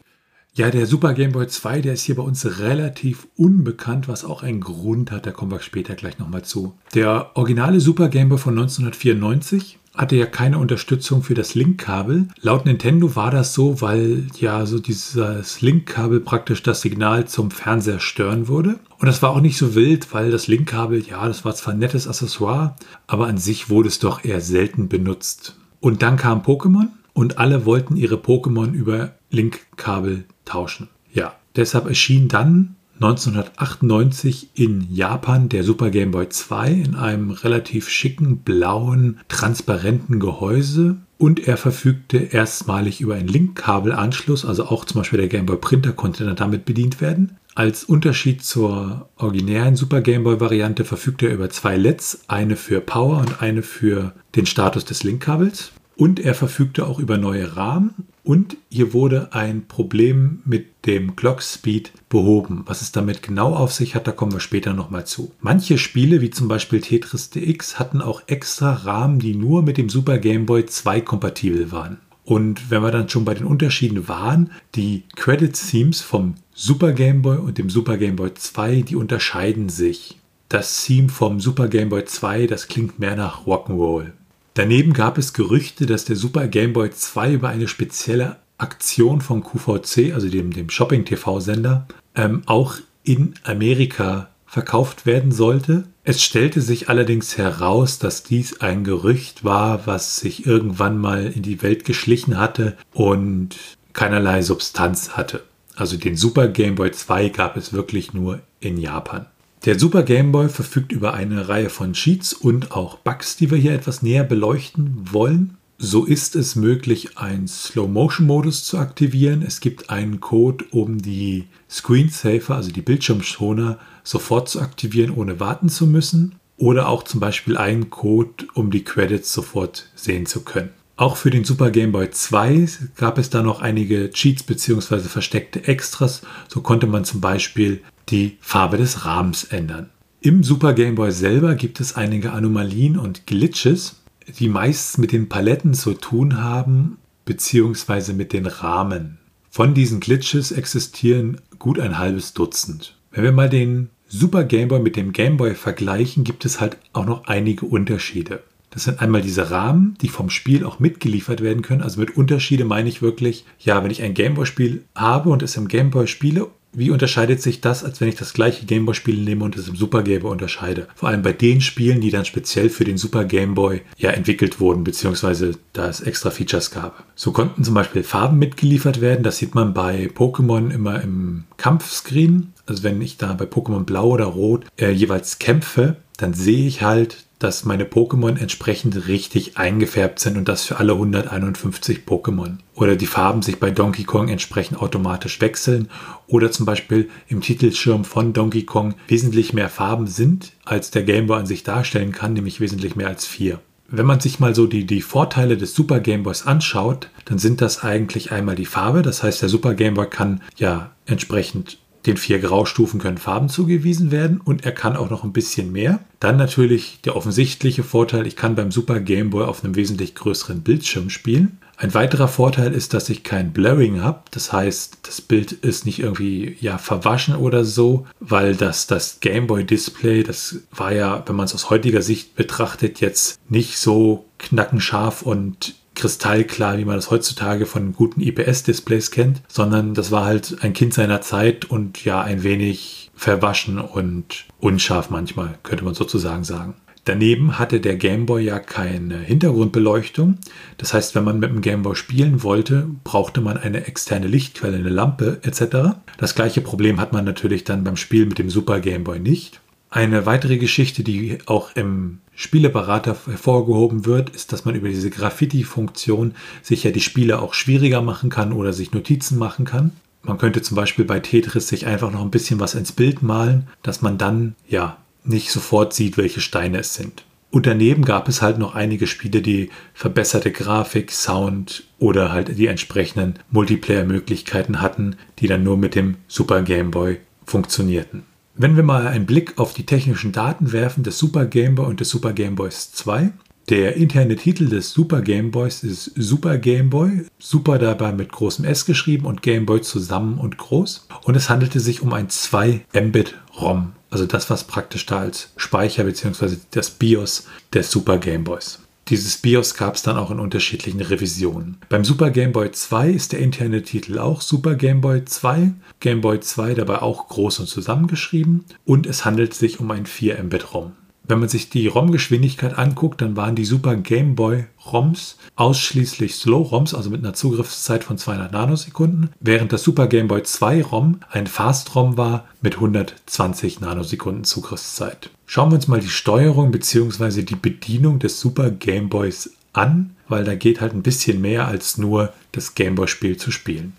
Ja, 0.56 0.72
der 0.72 0.86
Super 0.86 1.14
Game 1.14 1.34
Boy 1.34 1.48
2, 1.48 1.82
der 1.82 1.94
ist 1.94 2.04
hier 2.04 2.16
bei 2.16 2.24
uns 2.24 2.60
relativ 2.60 3.28
unbekannt, 3.36 4.08
was 4.08 4.24
auch 4.24 4.42
einen 4.42 4.62
Grund 4.62 5.12
hat, 5.12 5.26
da 5.26 5.32
kommen 5.32 5.52
wir 5.52 5.60
später 5.60 5.96
gleich 5.96 6.18
nochmal 6.18 6.44
zu. 6.44 6.74
Der 6.94 7.32
originale 7.36 7.82
Super 7.82 8.08
Game 8.08 8.30
Boy 8.30 8.38
von 8.38 8.58
1994 8.58 9.78
hatte 9.96 10.16
ja 10.16 10.26
keine 10.26 10.58
Unterstützung 10.58 11.24
für 11.24 11.34
das 11.34 11.56
Link-Kabel. 11.56 12.28
Laut 12.42 12.66
Nintendo 12.66 13.16
war 13.16 13.32
das 13.32 13.54
so, 13.54 13.82
weil 13.82 14.28
ja 14.40 14.66
so 14.66 14.80
dieses 14.80 15.62
Link-Kabel 15.62 16.20
praktisch 16.20 16.64
das 16.64 16.82
Signal 16.82 17.28
zum 17.28 17.52
Fernseher 17.52 18.00
stören 18.00 18.48
würde. 18.48 18.80
Und 19.00 19.08
das 19.08 19.22
war 19.22 19.32
auch 19.32 19.42
nicht 19.42 19.58
so 19.58 19.76
wild, 19.76 20.14
weil 20.14 20.32
das 20.32 20.48
Link-Kabel, 20.48 21.04
ja, 21.08 21.28
das 21.28 21.46
war 21.46 21.56
zwar 21.56 21.74
ein 21.74 21.80
nettes 21.80 22.08
Accessoire, 22.08 22.76
aber 23.08 23.28
an 23.28 23.38
sich 23.38 23.70
wurde 23.70 23.90
es 23.90 24.00
doch 24.00 24.24
eher 24.24 24.42
selten 24.42 24.90
benutzt. 24.90 25.58
Und 25.80 26.02
dann 26.02 26.18
kam 26.18 26.42
Pokémon 26.42 26.88
und 27.14 27.38
alle 27.38 27.66
wollten 27.66 27.96
ihre 27.96 28.16
Pokémon 28.16 28.72
über 28.74 29.14
Link-Kabel 29.30 30.26
tauschen. 30.46 30.90
Ja, 31.14 31.36
deshalb 31.56 31.88
erschien 31.88 32.28
dann 32.28 32.75
1998 32.96 34.52
in 34.56 34.88
Japan 34.90 35.50
der 35.50 35.64
Super 35.64 35.90
Game 35.90 36.12
Boy 36.12 36.30
2 36.30 36.72
in 36.72 36.96
einem 36.96 37.32
relativ 37.32 37.90
schicken, 37.90 38.38
blauen, 38.40 39.20
transparenten 39.28 40.20
Gehäuse 40.20 40.98
und 41.18 41.46
er 41.46 41.58
verfügte 41.58 42.18
erstmalig 42.18 43.02
über 43.02 43.16
einen 43.16 43.28
Link-Kabelanschluss, 43.28 44.46
also 44.46 44.66
auch 44.66 44.86
zum 44.86 45.02
Beispiel 45.02 45.20
der 45.20 45.28
Game 45.28 45.46
Boy 45.46 45.58
Printer 45.58 45.92
konnte 45.92 46.34
damit 46.36 46.66
bedient 46.66 47.02
werden. 47.02 47.38
Als 47.54 47.86
Unterschied 47.86 48.44
zur 48.44 49.10
originären 49.16 49.76
Super 49.76 50.02
Game 50.02 50.24
Boy 50.24 50.40
Variante 50.40 50.84
verfügte 50.84 51.28
er 51.28 51.36
über 51.36 51.50
zwei 51.50 51.78
LEDs, 51.78 52.26
eine 52.28 52.58
für 52.58 52.82
Power 52.82 53.20
und 53.20 53.42
eine 53.42 53.62
für 53.62 54.14
den 54.36 54.46
Status 54.46 54.84
des 54.84 55.04
Link-Kabels. 55.04 55.72
Und 55.96 56.20
er 56.20 56.36
verfügte 56.36 56.86
auch 56.86 57.00
über 57.00 57.18
neue 57.18 57.56
Rahmen 57.56 58.08
und 58.26 58.58
hier 58.70 58.92
wurde 58.94 59.30
ein 59.32 59.68
Problem 59.68 60.42
mit 60.46 60.86
dem 60.86 61.16
Clock 61.16 61.42
Speed 61.42 61.92
behoben. 62.10 62.64
Was 62.66 62.82
es 62.82 62.92
damit 62.92 63.22
genau 63.22 63.56
auf 63.56 63.72
sich 63.72 63.96
hat, 63.96 64.08
da 64.08 64.12
kommen 64.12 64.34
wir 64.34 64.40
später 64.40 64.74
nochmal 64.74 65.06
zu. 65.06 65.32
Manche 65.40 65.78
Spiele, 65.78 66.22
wie 66.22 66.32
zum 66.32 66.48
Beispiel 66.48 66.82
Tetris 66.82 67.30
DX, 67.30 67.78
hatten 67.80 68.02
auch 68.02 68.24
extra 68.28 68.74
Rahmen, 68.74 69.20
die 69.20 69.36
nur 69.36 69.62
mit 69.62 69.78
dem 69.78 69.90
Super 69.90 70.18
Game 70.18 70.48
Boy 70.48 70.66
2 70.66 71.02
kompatibel 71.02 71.72
waren. 71.72 72.00
Und 72.24 72.72
wenn 72.72 72.82
wir 72.82 72.92
dann 72.92 73.10
schon 73.10 73.26
bei 73.26 73.36
den 73.36 73.46
Unterschieden 73.46 74.08
waren, 74.08 74.50
die 74.74 75.04
Credit 75.16 75.54
Themes 75.54 76.02
vom 76.02 76.34
Super 76.56 76.94
Game 76.94 77.22
Boy 77.22 77.38
und 77.38 77.60
dem 77.60 77.70
Super 77.70 77.98
Game 77.98 78.16
Boy 78.16 78.34
2, 78.34 78.82
die 78.82 78.96
unterscheiden 78.96 79.70
sich. 79.70 80.18
Das 80.50 80.84
Theme 80.84 81.10
vom 81.10 81.40
Super 81.40 81.68
Game 81.68 81.90
Boy 81.90 82.06
2, 82.06 82.48
das 82.48 82.68
klingt 82.68 82.98
mehr 82.98 83.16
nach 83.16 83.46
Rock'n'Roll. 83.46 84.14
Daneben 84.56 84.94
gab 84.94 85.18
es 85.18 85.34
Gerüchte, 85.34 85.86
dass 85.86 86.06
der 86.06 86.16
Super 86.16 86.48
Game 86.48 86.72
Boy 86.72 86.90
2 86.90 87.34
über 87.34 87.50
eine 87.50 87.68
spezielle 87.68 88.38
Aktion 88.58 89.20
von 89.20 89.44
QVC, 89.44 90.14
also 90.14 90.30
dem, 90.30 90.52
dem 90.52 90.70
Shopping-TV-Sender, 90.70 91.86
ähm, 92.16 92.42
auch 92.46 92.76
in 93.04 93.34
Amerika 93.44 94.30
verkauft 94.46 95.06
werden 95.06 95.34
sollte. 95.34 95.84
Es 96.06 96.24
stellte 96.24 96.62
sich 96.62 96.88
allerdings 96.88 97.38
heraus, 97.38 98.00
dass 98.00 98.24
dies 98.24 98.62
ein 98.62 98.86
Gerücht 98.86 99.44
war, 99.44 99.86
was 99.88 100.16
sich 100.16 100.46
irgendwann 100.46 100.98
mal 101.00 101.26
in 101.26 101.42
die 101.42 101.62
Welt 101.62 101.84
geschlichen 101.84 102.40
hatte 102.40 102.78
und 102.94 103.58
keinerlei 103.92 104.42
Substanz 104.42 105.18
hatte. 105.18 105.44
Also 105.76 105.98
den 105.98 106.16
Super 106.16 106.48
Game 106.48 106.76
Boy 106.76 106.94
2 106.94 107.28
gab 107.28 107.58
es 107.58 107.74
wirklich 107.74 108.14
nur 108.14 108.40
in 108.62 108.78
Japan. 108.78 109.26
Der 109.66 109.80
Super 109.80 110.04
Game 110.04 110.32
Boy 110.32 110.48
verfügt 110.48 110.92
über 110.92 111.16
eine 111.16 111.50
Reihe 111.50 111.72
von 111.72 111.94
Cheats 111.94 112.34
und 112.34 112.72
auch 112.72 113.00
Bugs, 113.00 113.36
die 113.36 113.50
wir 113.50 113.58
hier 113.58 113.74
etwas 113.74 114.04
näher 114.04 114.24
beleuchten 114.24 115.12
wollen. 115.12 115.58
So 115.80 116.06
ist 116.06 116.36
es 116.36 116.56
möglich, 116.56 117.18
einen 117.18 117.48
Slow-Motion-Modus 117.48 118.64
zu 118.64 118.78
aktivieren. 118.78 119.42
Es 119.42 119.62
gibt 119.62 119.90
einen 119.90 120.22
Code, 120.22 120.66
um 120.70 121.00
die 121.00 121.48
Screensaver, 121.68 122.56
also 122.56 122.72
die 122.72 122.84
Bildschirmschoner, 122.84 123.80
sofort 124.04 124.50
zu 124.50 124.62
aktivieren, 124.62 125.10
ohne 125.10 125.40
warten 125.40 125.68
zu 125.68 125.88
müssen. 125.88 126.36
Oder 126.58 126.88
auch 126.88 127.02
zum 127.02 127.20
Beispiel 127.20 127.58
einen 127.58 127.90
Code, 127.90 128.46
um 128.54 128.70
die 128.70 128.84
Credits 128.84 129.34
sofort 129.34 129.90
sehen 129.96 130.28
zu 130.28 130.42
können. 130.42 130.70
Auch 130.98 131.18
für 131.18 131.30
den 131.30 131.44
Super 131.44 131.72
Game 131.72 131.92
Boy 131.92 132.10
2 132.10 132.70
gab 132.96 133.18
es 133.18 133.30
da 133.30 133.44
noch 133.44 133.62
einige 133.62 134.12
Cheats 134.12 134.44
bzw. 134.44 135.00
versteckte 135.00 135.68
Extras. 135.68 136.22
So 136.48 136.62
konnte 136.62 136.88
man 136.88 137.04
zum 137.04 137.20
Beispiel 137.20 137.82
die 138.10 138.38
Farbe 138.40 138.78
des 138.78 139.04
Rahmens 139.04 139.44
ändern. 139.44 139.90
Im 140.22 140.44
Super 140.44 140.74
Game 140.74 140.96
Boy 140.96 141.12
selber 141.12 141.56
gibt 141.56 141.82
es 141.82 141.96
einige 141.96 142.32
Anomalien 142.32 142.98
und 142.98 143.28
Glitches, 143.28 143.98
die 144.40 144.48
meist 144.48 144.98
mit 144.98 145.12
den 145.12 145.28
Paletten 145.28 145.74
zu 145.74 145.94
tun 145.94 146.42
haben 146.42 146.98
bzw. 147.26 148.14
mit 148.14 148.32
den 148.32 148.46
Rahmen. 148.46 149.18
Von 149.50 149.74
diesen 149.74 150.00
Glitches 150.00 150.52
existieren 150.52 151.42
gut 151.60 151.80
ein 151.80 151.98
halbes 151.98 152.34
Dutzend. 152.34 152.96
Wenn 153.12 153.24
wir 153.24 153.32
mal 153.34 153.50
den 153.50 153.90
Super 154.08 154.46
Game 154.46 154.70
Boy 154.70 154.80
mit 154.80 154.96
dem 154.96 155.12
Game 155.12 155.36
Boy 155.38 155.56
vergleichen, 155.56 156.24
gibt 156.24 156.46
es 156.46 156.62
halt 156.62 156.78
auch 156.94 157.06
noch 157.06 157.26
einige 157.26 157.66
Unterschiede. 157.66 158.44
Das 158.76 158.84
sind 158.84 159.02
einmal 159.02 159.22
diese 159.22 159.50
Rahmen, 159.50 159.96
die 160.02 160.10
vom 160.10 160.30
Spiel 160.30 160.64
auch 160.64 160.80
mitgeliefert 160.80 161.42
werden 161.42 161.64
können. 161.64 161.82
Also 161.82 162.00
mit 162.00 162.16
Unterschiede 162.16 162.66
meine 162.66 162.90
ich 162.90 163.02
wirklich, 163.02 163.46
ja, 163.60 163.84
wenn 163.84 163.90
ich 163.90 164.04
ein 164.04 164.14
Gameboy-Spiel 164.14 164.84
habe 164.94 165.30
und 165.30 165.42
es 165.42 165.58
im 165.58 165.68
Gameboy 165.68 166.06
spiele 166.06 166.48
wie 166.78 166.92
unterscheidet 166.92 167.42
sich 167.42 167.62
das, 167.62 167.84
als 167.84 168.02
wenn 168.02 168.10
ich 168.10 168.16
das 168.16 168.34
gleiche 168.34 168.66
Gameboy-Spiel 168.66 169.16
nehme 169.24 169.46
und 169.46 169.56
es 169.56 169.68
im 169.68 169.76
Super 169.76 170.04
Game 170.04 170.22
Boy 170.22 170.32
unterscheide? 170.32 170.88
Vor 170.96 171.10
allem 171.10 171.22
bei 171.22 171.32
den 171.34 171.62
Spielen, 171.62 172.02
die 172.02 172.12
dann 172.12 172.26
speziell 172.26 172.70
für 172.70 172.84
den 172.84 172.98
Super 172.98 173.24
Game 173.24 173.56
Boy 173.56 173.82
ja 173.98 174.12
entwickelt 174.12 174.60
wurden, 174.60 174.84
beziehungsweise 174.84 175.58
da 175.74 175.88
es 175.88 176.02
extra 176.02 176.30
Features 176.30 176.72
gab. 176.72 177.06
So 177.16 177.32
konnten 177.32 177.64
zum 177.64 177.74
Beispiel 177.74 178.04
Farben 178.04 178.38
mitgeliefert 178.40 179.02
werden. 179.02 179.24
Das 179.24 179.38
sieht 179.38 179.56
man 179.56 179.74
bei 179.74 180.10
Pokémon 180.14 180.70
immer 180.70 181.02
im 181.02 181.46
Kampfscreen. 181.58 182.52
Also 182.66 182.84
wenn 182.84 183.02
ich 183.02 183.18
da 183.18 183.34
bei 183.34 183.46
Pokémon 183.46 183.84
Blau 183.84 184.10
oder 184.10 184.26
Rot 184.26 184.66
äh, 184.78 184.92
jeweils 184.92 185.40
kämpfe, 185.40 185.96
dann 186.18 186.34
sehe 186.34 186.68
ich 186.68 186.82
halt 186.82 187.25
dass 187.40 187.66
meine 187.66 187.84
Pokémon 187.84 188.38
entsprechend 188.40 189.08
richtig 189.08 189.58
eingefärbt 189.58 190.20
sind 190.20 190.38
und 190.38 190.48
das 190.48 190.64
für 190.64 190.78
alle 190.78 190.94
151 190.94 192.00
Pokémon. 192.06 192.58
Oder 192.74 192.96
die 192.96 193.06
Farben 193.06 193.42
sich 193.42 193.60
bei 193.60 193.72
Donkey 193.72 194.04
Kong 194.04 194.30
entsprechend 194.30 194.82
automatisch 194.82 195.42
wechseln. 195.42 195.90
Oder 196.28 196.52
zum 196.52 196.66
Beispiel 196.66 197.10
im 197.28 197.42
Titelschirm 197.42 198.06
von 198.06 198.34
Donkey 198.34 198.64
Kong 198.64 198.96
wesentlich 199.08 199.54
mehr 199.54 199.70
Farben 199.70 200.08
sind, 200.08 200.54
als 200.64 200.92
der 200.92 201.04
Game 201.04 201.28
Boy 201.28 201.40
an 201.40 201.46
sich 201.46 201.64
darstellen 201.64 202.12
kann, 202.12 202.34
nämlich 202.34 202.60
wesentlich 202.60 202.96
mehr 202.96 203.08
als 203.08 203.26
vier. 203.26 203.60
Wenn 203.88 204.06
man 204.06 204.20
sich 204.20 204.40
mal 204.40 204.56
so 204.56 204.66
die, 204.66 204.86
die 204.86 205.02
Vorteile 205.02 205.58
des 205.58 205.76
Super 205.76 206.00
Game 206.00 206.24
Boys 206.24 206.48
anschaut, 206.48 207.10
dann 207.26 207.38
sind 207.38 207.62
das 207.62 207.84
eigentlich 207.84 208.32
einmal 208.32 208.56
die 208.56 208.66
Farbe. 208.66 209.04
Das 209.04 209.22
heißt, 209.22 209.42
der 209.42 209.50
Super 209.50 209.76
Game 209.76 209.94
Boy 209.94 210.10
kann 210.10 210.42
ja 210.58 210.92
entsprechend 211.06 211.78
den 212.06 212.18
vier 212.18 212.40
Graustufen 212.40 213.00
können 213.00 213.18
Farben 213.18 213.50
zugewiesen 213.50 214.12
werden 214.12 214.40
und 214.44 214.66
er 214.66 214.72
kann 214.72 214.96
auch 214.96 215.10
noch 215.10 215.24
ein 215.24 215.34
bisschen 215.34 215.72
mehr. 215.72 216.00
Dann 216.20 216.38
natürlich 216.38 217.00
der 217.04 217.16
offensichtliche 217.16 217.84
Vorteil, 217.84 218.28
ich 218.28 218.36
kann 218.36 218.56
beim 218.56 218.72
Super 218.72 219.00
Game 219.00 219.32
Boy 219.32 219.46
auf 219.46 219.64
einem 219.64 219.76
wesentlich 219.76 220.16
größeren 220.16 220.62
Bildschirm 220.62 221.10
spielen. 221.10 221.60
Ein 221.78 221.94
weiterer 221.94 222.30
Vorteil 222.30 222.72
ist, 222.72 222.94
dass 222.94 223.10
ich 223.10 223.24
kein 223.24 223.52
Blurring 223.52 224.02
habe. 224.02 224.22
Das 224.32 224.54
heißt, 224.54 225.00
das 225.04 225.20
Bild 225.20 225.52
ist 225.52 225.86
nicht 225.86 226.00
irgendwie 226.00 226.56
ja 226.62 226.78
verwaschen 226.78 227.36
oder 227.36 227.66
so, 227.66 228.08
weil 228.22 228.56
das, 228.56 228.88
das 228.88 229.20
Game 229.20 229.48
Boy 229.48 229.66
Display, 229.66 230.24
das 230.24 230.58
war 230.72 230.94
ja, 230.94 231.24
wenn 231.26 231.36
man 231.36 231.46
es 231.46 231.54
aus 231.54 231.70
heutiger 231.70 232.02
Sicht 232.02 232.36
betrachtet, 232.36 233.02
jetzt 233.02 233.40
nicht 233.50 233.78
so 233.78 234.26
knackenscharf 234.38 235.22
und 235.22 235.76
kristallklar, 235.96 236.78
wie 236.78 236.86
man 236.86 236.96
das 236.96 237.10
heutzutage 237.10 237.66
von 237.66 237.94
guten 237.94 238.22
IPS-Displays 238.22 239.12
kennt, 239.12 239.42
sondern 239.48 239.94
das 239.94 240.12
war 240.12 240.26
halt 240.26 240.58
ein 240.62 240.74
Kind 240.74 240.94
seiner 240.94 241.22
Zeit 241.22 241.66
und 241.66 242.04
ja 242.06 242.22
ein 242.22 242.44
wenig 242.44 243.12
verwaschen 243.16 243.80
und 243.80 244.46
unscharf 244.60 245.10
manchmal, 245.10 245.58
könnte 245.64 245.86
man 245.86 245.94
sozusagen 245.94 246.44
sagen. 246.44 246.76
Daneben 247.06 247.60
hatte 247.60 247.80
der 247.80 247.98
Gameboy 247.98 248.44
ja 248.44 248.58
keine 248.58 249.20
Hintergrundbeleuchtung. 249.20 250.40
Das 250.78 250.94
heißt, 250.96 251.14
wenn 251.14 251.24
man 251.24 251.38
mit 251.38 251.52
dem 251.52 251.62
Gameboy 251.62 251.96
spielen 251.96 252.42
wollte, 252.42 252.88
brauchte 253.04 253.42
man 253.42 253.58
eine 253.58 253.86
externe 253.86 254.26
Lichtquelle, 254.26 254.78
eine 254.78 254.90
Lampe 254.90 255.40
etc. 255.44 255.98
Das 256.18 256.34
gleiche 256.34 256.62
Problem 256.62 257.00
hat 257.00 257.14
man 257.14 257.24
natürlich 257.24 257.64
dann 257.64 257.84
beim 257.84 257.96
Spiel 257.96 258.26
mit 258.26 258.40
dem 258.40 258.50
Super 258.50 258.80
Gameboy 258.80 259.20
nicht. 259.20 259.62
Eine 259.92 260.26
weitere 260.26 260.58
Geschichte, 260.58 261.04
die 261.04 261.38
auch 261.46 261.76
im 261.76 262.22
Spieleberater 262.36 263.16
hervorgehoben 263.26 264.06
wird, 264.06 264.30
ist, 264.30 264.52
dass 264.52 264.66
man 264.66 264.76
über 264.76 264.90
diese 264.90 265.10
Graffiti-Funktion 265.10 266.36
sich 266.62 266.84
ja 266.84 266.92
die 266.92 267.02
Spiele 267.02 267.42
auch 267.42 267.54
schwieriger 267.54 268.02
machen 268.02 268.30
kann 268.30 268.52
oder 268.52 268.74
sich 268.74 268.92
Notizen 268.92 269.38
machen 269.38 269.66
kann. 269.66 269.92
Man 270.22 270.38
könnte 270.38 270.62
zum 270.62 270.76
Beispiel 270.76 271.06
bei 271.06 271.20
Tetris 271.20 271.68
sich 271.68 271.86
einfach 271.86 272.12
noch 272.12 272.22
ein 272.22 272.32
bisschen 272.32 272.60
was 272.60 272.76
ins 272.76 272.92
Bild 272.92 273.22
malen, 273.22 273.68
dass 273.84 274.02
man 274.02 274.18
dann 274.18 274.56
ja 274.68 274.98
nicht 275.24 275.52
sofort 275.52 275.94
sieht, 275.94 276.18
welche 276.18 276.42
Steine 276.42 276.80
es 276.80 276.94
sind. 276.96 277.24
Und 277.52 277.68
daneben 277.68 278.04
gab 278.04 278.28
es 278.28 278.42
halt 278.42 278.58
noch 278.58 278.76
einige 278.76 279.08
Spiele, 279.08 279.42
die 279.42 279.70
verbesserte 279.94 280.52
Grafik, 280.52 281.12
Sound 281.12 281.84
oder 282.00 282.34
halt 282.34 282.58
die 282.58 282.68
entsprechenden 282.68 283.36
Multiplayer-Möglichkeiten 283.52 284.82
hatten, 284.82 285.16
die 285.40 285.48
dann 285.48 285.64
nur 285.64 285.78
mit 285.78 285.96
dem 285.96 286.18
Super 286.28 286.64
Game 286.64 286.92
Boy 286.92 287.20
funktionierten. 287.46 288.24
Wenn 288.58 288.78
wir 288.78 288.84
mal 288.84 289.06
einen 289.06 289.26
Blick 289.26 289.60
auf 289.60 289.74
die 289.74 289.86
technischen 289.86 290.32
Daten 290.32 290.72
werfen 290.72 291.04
des 291.04 291.20
Super 291.20 291.46
Game 291.46 291.76
Boy 291.76 291.88
und 291.88 292.00
des 292.00 292.10
Super 292.10 292.32
Game 292.32 292.56
Boys 292.56 292.94
2, 292.94 293.34
der 293.68 293.98
interne 293.98 294.38
Titel 294.38 294.70
des 294.70 294.94
Super 294.94 295.22
Game 295.22 295.52
Boys 295.52 295.84
ist 295.84 296.14
Super 296.16 296.58
Game 296.58 296.90
Boy, 296.90 297.26
Super 297.38 297.80
dabei 297.80 298.14
mit 298.14 298.32
großem 298.32 298.64
S 298.64 298.86
geschrieben 298.86 299.26
und 299.26 299.42
Game 299.42 299.66
Boy 299.66 299.82
zusammen 299.82 300.38
und 300.38 300.58
groß. 300.58 301.06
Und 301.26 301.36
es 301.36 301.50
handelte 301.50 301.82
sich 301.82 302.02
um 302.02 302.14
ein 302.14 302.30
2 302.30 302.86
Mbit 302.94 303.36
ROM, 303.60 303.92
also 304.10 304.26
das, 304.26 304.50
was 304.50 304.64
praktisch 304.64 305.06
da 305.06 305.20
als 305.20 305.52
Speicher 305.58 306.06
bzw. 306.06 306.56
das 306.72 306.92
BIOS 306.92 307.48
des 307.74 307.92
Super 307.92 308.20
Game 308.20 308.46
Boys. 308.46 308.80
Dieses 309.10 309.38
BIOS 309.38 309.76
gab 309.76 309.94
es 309.94 310.02
dann 310.02 310.18
auch 310.18 310.32
in 310.32 310.40
unterschiedlichen 310.40 311.00
Revisionen. 311.00 311.78
Beim 311.90 312.04
Super 312.04 312.32
Game 312.32 312.54
Boy 312.54 312.72
2 312.72 313.12
ist 313.12 313.34
der 313.34 313.40
interne 313.40 313.84
Titel 313.84 314.18
auch 314.18 314.42
Super 314.42 314.74
Game 314.74 315.02
Boy 315.02 315.24
2. 315.24 315.74
Game 316.00 316.22
Boy 316.22 316.40
2 316.40 316.74
dabei 316.74 317.04
auch 317.04 317.28
groß 317.28 317.60
und 317.60 317.68
zusammengeschrieben. 317.68 318.66
Und 318.84 319.06
es 319.06 319.24
handelt 319.24 319.54
sich 319.54 319.80
um 319.80 319.92
ein 319.92 320.08
4-Mbit-ROM. 320.08 320.94
Wenn 321.28 321.40
man 321.40 321.50
sich 321.50 321.70
die 321.70 321.88
ROM-Geschwindigkeit 321.88 322.78
anguckt, 322.78 323.22
dann 323.22 323.36
waren 323.36 323.56
die 323.56 323.66
Super 323.66 323.96
Game 323.96 324.36
Boy 324.36 324.66
ROMs 324.86 325.38
ausschließlich 325.56 326.36
Slow-ROMs, 326.36 326.94
also 326.94 327.10
mit 327.10 327.24
einer 327.24 327.34
Zugriffszeit 327.34 328.04
von 328.04 328.18
200 328.18 328.52
Nanosekunden, 328.52 329.30
während 329.40 329.74
das 329.74 329.84
Super 329.84 330.08
Game 330.08 330.28
Boy 330.28 330.44
2 330.44 330.84
ROM 330.84 331.20
ein 331.32 331.48
Fast-ROM 331.48 332.18
war 332.18 332.46
mit 332.62 332.76
120 332.76 333.82
Nanosekunden 333.82 334.44
Zugriffszeit. 334.44 335.32
Schauen 335.48 335.72
wir 335.72 335.76
uns 335.76 335.88
mal 335.88 336.00
die 336.00 336.10
Steuerung 336.10 336.72
bzw. 336.72 337.42
die 337.42 337.56
Bedienung 337.56 338.20
des 338.20 338.40
Super 338.40 338.70
Game 338.70 339.10
Boys 339.10 339.52
an, 339.74 340.16
weil 340.28 340.44
da 340.44 340.56
geht 340.56 340.80
halt 340.82 340.94
ein 340.94 341.04
bisschen 341.04 341.42
mehr 341.42 341.68
als 341.68 341.98
nur 341.98 342.34
das 342.52 342.76
Game 342.76 342.96
Boy-Spiel 342.96 343.38
zu 343.38 343.52
spielen. 343.52 343.94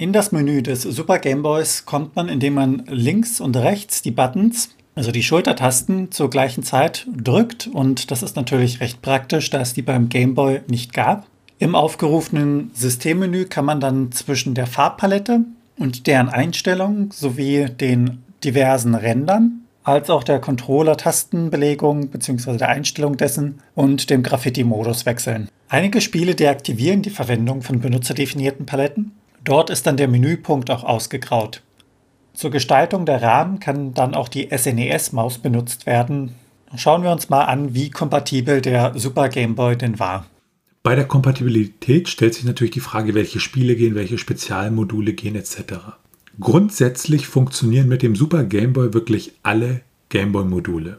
In 0.00 0.12
das 0.12 0.30
Menü 0.30 0.62
des 0.62 0.82
Super 0.82 1.18
Game 1.18 1.42
Boys 1.42 1.84
kommt 1.84 2.14
man, 2.14 2.28
indem 2.28 2.54
man 2.54 2.84
links 2.86 3.40
und 3.40 3.56
rechts 3.56 4.00
die 4.02 4.12
Buttons 4.12 4.70
also 4.98 5.12
die 5.12 5.22
Schultertasten 5.22 6.10
zur 6.10 6.28
gleichen 6.28 6.64
Zeit 6.64 7.06
drückt 7.16 7.68
und 7.68 8.10
das 8.10 8.24
ist 8.24 8.34
natürlich 8.34 8.80
recht 8.80 9.00
praktisch, 9.00 9.48
da 9.48 9.60
es 9.60 9.72
die 9.72 9.82
beim 9.82 10.08
Game 10.08 10.34
Boy 10.34 10.60
nicht 10.66 10.92
gab. 10.92 11.28
Im 11.60 11.76
aufgerufenen 11.76 12.72
Systemmenü 12.74 13.44
kann 13.44 13.64
man 13.64 13.78
dann 13.78 14.10
zwischen 14.10 14.54
der 14.54 14.66
Farbpalette 14.66 15.42
und 15.78 16.08
deren 16.08 16.28
Einstellung 16.28 17.12
sowie 17.12 17.66
den 17.66 18.24
diversen 18.42 18.96
Rändern 18.96 19.60
als 19.84 20.10
auch 20.10 20.24
der 20.24 20.40
Controller-Tastenbelegung 20.40 22.08
bzw. 22.08 22.56
der 22.56 22.70
Einstellung 22.70 23.16
dessen 23.16 23.60
und 23.76 24.10
dem 24.10 24.24
Graffiti-Modus 24.24 25.06
wechseln. 25.06 25.48
Einige 25.68 26.00
Spiele 26.00 26.34
deaktivieren 26.34 27.02
die 27.02 27.10
Verwendung 27.10 27.62
von 27.62 27.78
benutzerdefinierten 27.78 28.66
Paletten. 28.66 29.12
Dort 29.44 29.70
ist 29.70 29.86
dann 29.86 29.96
der 29.96 30.08
Menüpunkt 30.08 30.72
auch 30.72 30.82
ausgegraut. 30.82 31.62
Zur 32.38 32.52
Gestaltung 32.52 33.04
der 33.04 33.20
Rahmen 33.20 33.58
kann 33.58 33.94
dann 33.94 34.14
auch 34.14 34.28
die 34.28 34.48
SNES-Maus 34.56 35.38
benutzt 35.38 35.86
werden. 35.86 36.36
Schauen 36.76 37.02
wir 37.02 37.10
uns 37.10 37.28
mal 37.30 37.46
an, 37.46 37.74
wie 37.74 37.90
kompatibel 37.90 38.60
der 38.60 38.96
Super 38.96 39.28
Game 39.28 39.56
Boy 39.56 39.76
denn 39.76 39.98
war. 39.98 40.24
Bei 40.84 40.94
der 40.94 41.06
Kompatibilität 41.06 42.08
stellt 42.08 42.34
sich 42.34 42.44
natürlich 42.44 42.70
die 42.70 42.78
Frage, 42.78 43.14
welche 43.14 43.40
Spiele 43.40 43.74
gehen, 43.74 43.96
welche 43.96 44.18
Spezialmodule 44.18 45.14
gehen 45.14 45.34
etc. 45.34 45.96
Grundsätzlich 46.38 47.26
funktionieren 47.26 47.88
mit 47.88 48.02
dem 48.02 48.14
Super 48.14 48.44
Game 48.44 48.72
Boy 48.72 48.94
wirklich 48.94 49.32
alle 49.42 49.80
Game 50.08 50.30
Boy 50.30 50.44
Module. 50.44 50.98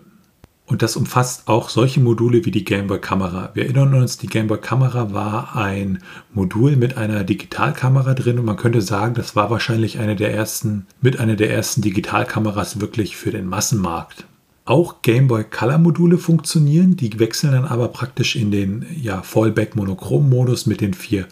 Und 0.69 0.83
das 0.83 0.95
umfasst 0.95 1.47
auch 1.47 1.67
solche 1.67 1.99
Module 1.99 2.45
wie 2.45 2.51
die 2.51 2.63
Gameboy 2.63 3.01
Kamera. 3.01 3.49
Wir 3.55 3.63
erinnern 3.63 3.95
uns, 3.95 4.19
die 4.19 4.27
Gameboy 4.27 4.59
Kamera 4.59 5.11
war 5.11 5.55
ein 5.55 6.03
Modul 6.31 6.75
mit 6.75 6.95
einer 6.95 7.23
Digitalkamera 7.23 8.13
drin 8.13 8.37
und 8.37 8.45
man 8.45 8.55
könnte 8.55 8.83
sagen, 8.83 9.15
das 9.15 9.35
war 9.35 9.49
wahrscheinlich 9.49 9.97
eine 9.97 10.15
der 10.15 10.31
ersten, 10.31 10.85
mit 11.01 11.19
einer 11.19 11.35
der 11.35 11.51
ersten 11.51 11.81
Digitalkameras 11.81 12.79
wirklich 12.79 13.17
für 13.17 13.31
den 13.31 13.47
Massenmarkt. 13.47 14.25
Auch 14.65 15.01
Gameboy 15.01 15.43
Color 15.45 15.79
Module 15.79 16.19
funktionieren, 16.19 16.95
die 16.95 17.19
wechseln 17.19 17.53
dann 17.53 17.65
aber 17.65 17.87
praktisch 17.87 18.35
in 18.35 18.51
den 18.51 18.85
ja, 19.01 19.23
Fallback 19.23 19.75
Monochrom 19.75 20.29
Modus 20.29 20.67
mit 20.67 20.81
den 20.81 20.93
vier 20.93 21.25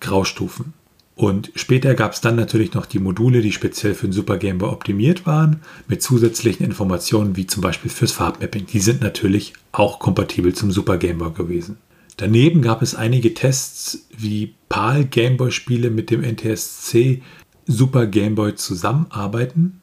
Graustufen. 0.00 0.72
Und 1.20 1.52
später 1.54 1.94
gab 1.94 2.14
es 2.14 2.22
dann 2.22 2.34
natürlich 2.34 2.72
noch 2.72 2.86
die 2.86 2.98
Module, 2.98 3.42
die 3.42 3.52
speziell 3.52 3.92
für 3.92 4.06
den 4.06 4.14
Super 4.14 4.38
Game 4.38 4.56
Boy 4.56 4.70
optimiert 4.70 5.26
waren, 5.26 5.60
mit 5.86 6.00
zusätzlichen 6.02 6.64
Informationen 6.64 7.36
wie 7.36 7.46
zum 7.46 7.60
Beispiel 7.60 7.90
fürs 7.90 8.12
Farbmapping. 8.12 8.64
Die 8.64 8.80
sind 8.80 9.02
natürlich 9.02 9.52
auch 9.70 9.98
kompatibel 9.98 10.54
zum 10.54 10.72
Super 10.72 10.96
Game 10.96 11.18
Boy 11.18 11.30
gewesen. 11.32 11.76
Daneben 12.16 12.62
gab 12.62 12.80
es 12.80 12.94
einige 12.94 13.34
Tests, 13.34 14.06
wie 14.16 14.54
PAL 14.70 15.04
Game 15.04 15.36
Boy 15.36 15.50
Spiele 15.50 15.90
mit 15.90 16.08
dem 16.08 16.22
NTSC 16.22 17.20
Super 17.66 18.06
Game 18.06 18.34
Boy 18.34 18.54
zusammenarbeiten. 18.54 19.82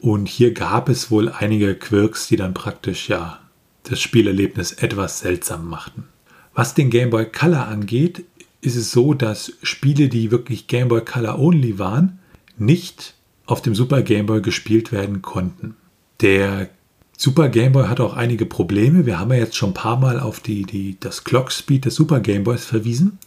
Und 0.00 0.28
hier 0.28 0.52
gab 0.52 0.90
es 0.90 1.10
wohl 1.10 1.30
einige 1.30 1.76
Quirks, 1.76 2.28
die 2.28 2.36
dann 2.36 2.52
praktisch 2.52 3.08
ja 3.08 3.40
das 3.84 4.02
Spielerlebnis 4.02 4.72
etwas 4.72 5.20
seltsam 5.20 5.66
machten. 5.66 6.04
Was 6.52 6.74
den 6.74 6.90
Game 6.90 7.08
Boy 7.08 7.24
Color 7.24 7.68
angeht, 7.68 8.26
ist 8.64 8.76
es 8.76 8.90
so, 8.90 9.14
dass 9.14 9.52
Spiele, 9.62 10.08
die 10.08 10.30
wirklich 10.30 10.66
Game 10.66 10.88
Boy 10.88 11.04
Color 11.04 11.38
Only 11.38 11.78
waren, 11.78 12.18
nicht 12.56 13.14
auf 13.46 13.60
dem 13.60 13.74
Super 13.74 14.02
Game 14.02 14.26
Boy 14.26 14.40
gespielt 14.40 14.90
werden 14.90 15.20
konnten. 15.20 15.76
Der 16.20 16.70
Super 17.16 17.48
Game 17.48 17.72
Boy 17.72 17.86
hat 17.88 18.00
auch 18.00 18.14
einige 18.14 18.46
Probleme. 18.46 19.06
Wir 19.06 19.18
haben 19.18 19.32
ja 19.32 19.38
jetzt 19.38 19.56
schon 19.56 19.70
ein 19.70 19.74
paar 19.74 19.98
Mal 19.98 20.18
auf 20.18 20.40
die, 20.40 20.62
die, 20.62 20.96
das 20.98 21.24
Clock 21.24 21.52
Speed 21.52 21.84
des 21.84 21.94
Super 21.94 22.20
Game 22.20 22.44
Boys 22.44 22.64
verwiesen. 22.64 23.18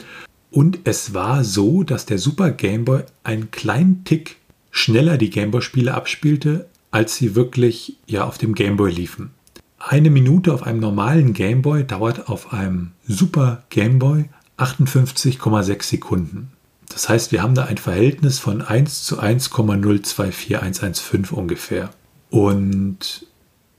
Und 0.50 0.80
es 0.86 1.14
war 1.14 1.44
so, 1.44 1.84
dass 1.84 2.06
der 2.06 2.18
Super 2.18 2.52
Game 2.52 2.86
Boy 2.86 3.04
einen 3.24 3.52
kleinen 3.52 4.04
Tick 4.06 4.38
schneller 4.72 5.18
die 5.18 5.30
Game 5.30 5.52
Boy 5.52 5.62
Spiele 5.62 5.94
abspielte, 5.94 6.68
als 6.90 7.16
sie 7.16 7.36
wirklich 7.36 7.98
ja 8.08 8.26
auf 8.26 8.38
dem 8.38 8.56
Game 8.56 8.78
Boy 8.78 8.92
liefen. 8.92 9.32
Eine 9.78 10.10
Minute 10.10 10.54
auf 10.54 10.64
einem 10.64 10.80
normalen 10.80 11.34
Game 11.34 11.62
Boy 11.62 11.86
dauert 11.86 12.28
auf 12.28 12.52
einem 12.52 12.92
Super 13.08 13.64
Game 13.70 14.00
Boy 14.00 14.26
58,6 14.58 15.84
Sekunden. 15.84 16.52
Das 16.90 17.10
heißt, 17.10 17.32
wir 17.32 17.44
haben 17.44 17.56
da 17.56 17.66
ein 17.66 17.78
Verhältnis 17.78 18.40
von 18.40 18.62
1 18.62 19.04
zu 19.04 19.20
1,024115 19.20 21.32
ungefähr. 21.32 21.92
Und 22.30 23.28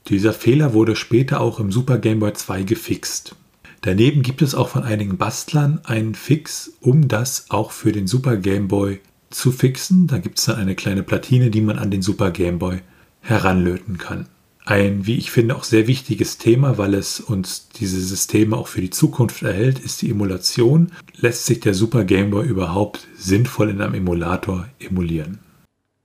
dieser 0.07 0.33
Fehler 0.33 0.73
wurde 0.73 0.95
später 0.95 1.41
auch 1.41 1.59
im 1.59 1.71
Super 1.71 1.97
Game 1.97 2.19
Boy 2.19 2.33
2 2.33 2.63
gefixt. 2.63 3.35
Daneben 3.81 4.23
gibt 4.23 4.41
es 4.41 4.55
auch 4.55 4.69
von 4.69 4.83
einigen 4.83 5.17
Bastlern 5.17 5.81
einen 5.83 6.15
Fix, 6.15 6.73
um 6.81 7.07
das 7.07 7.45
auch 7.49 7.71
für 7.71 7.91
den 7.91 8.07
Super 8.07 8.37
Game 8.37 8.67
Boy 8.67 9.01
zu 9.29 9.51
fixen. 9.51 10.07
Da 10.07 10.17
gibt 10.17 10.39
es 10.39 10.45
dann 10.45 10.57
eine 10.57 10.75
kleine 10.75 11.03
Platine, 11.03 11.49
die 11.49 11.61
man 11.61 11.77
an 11.77 11.91
den 11.91 12.01
Super 12.01 12.31
Game 12.31 12.59
Boy 12.59 12.79
heranlöten 13.21 13.97
kann 13.97 14.27
ein, 14.69 15.07
wie 15.07 15.17
ich 15.17 15.31
finde, 15.31 15.55
auch 15.55 15.63
sehr 15.63 15.87
wichtiges 15.87 16.37
Thema, 16.37 16.77
weil 16.77 16.93
es 16.93 17.19
uns 17.19 17.69
diese 17.69 17.99
Systeme 17.99 18.55
auch 18.55 18.67
für 18.67 18.81
die 18.81 18.91
Zukunft 18.91 19.41
erhält, 19.41 19.79
ist 19.79 20.01
die 20.01 20.11
Emulation. 20.11 20.91
Lässt 21.17 21.45
sich 21.45 21.59
der 21.59 21.73
Super 21.73 22.03
Game 22.03 22.29
Boy 22.29 22.47
überhaupt 22.47 23.07
sinnvoll 23.17 23.71
in 23.71 23.81
einem 23.81 23.95
Emulator 23.95 24.67
emulieren? 24.79 25.39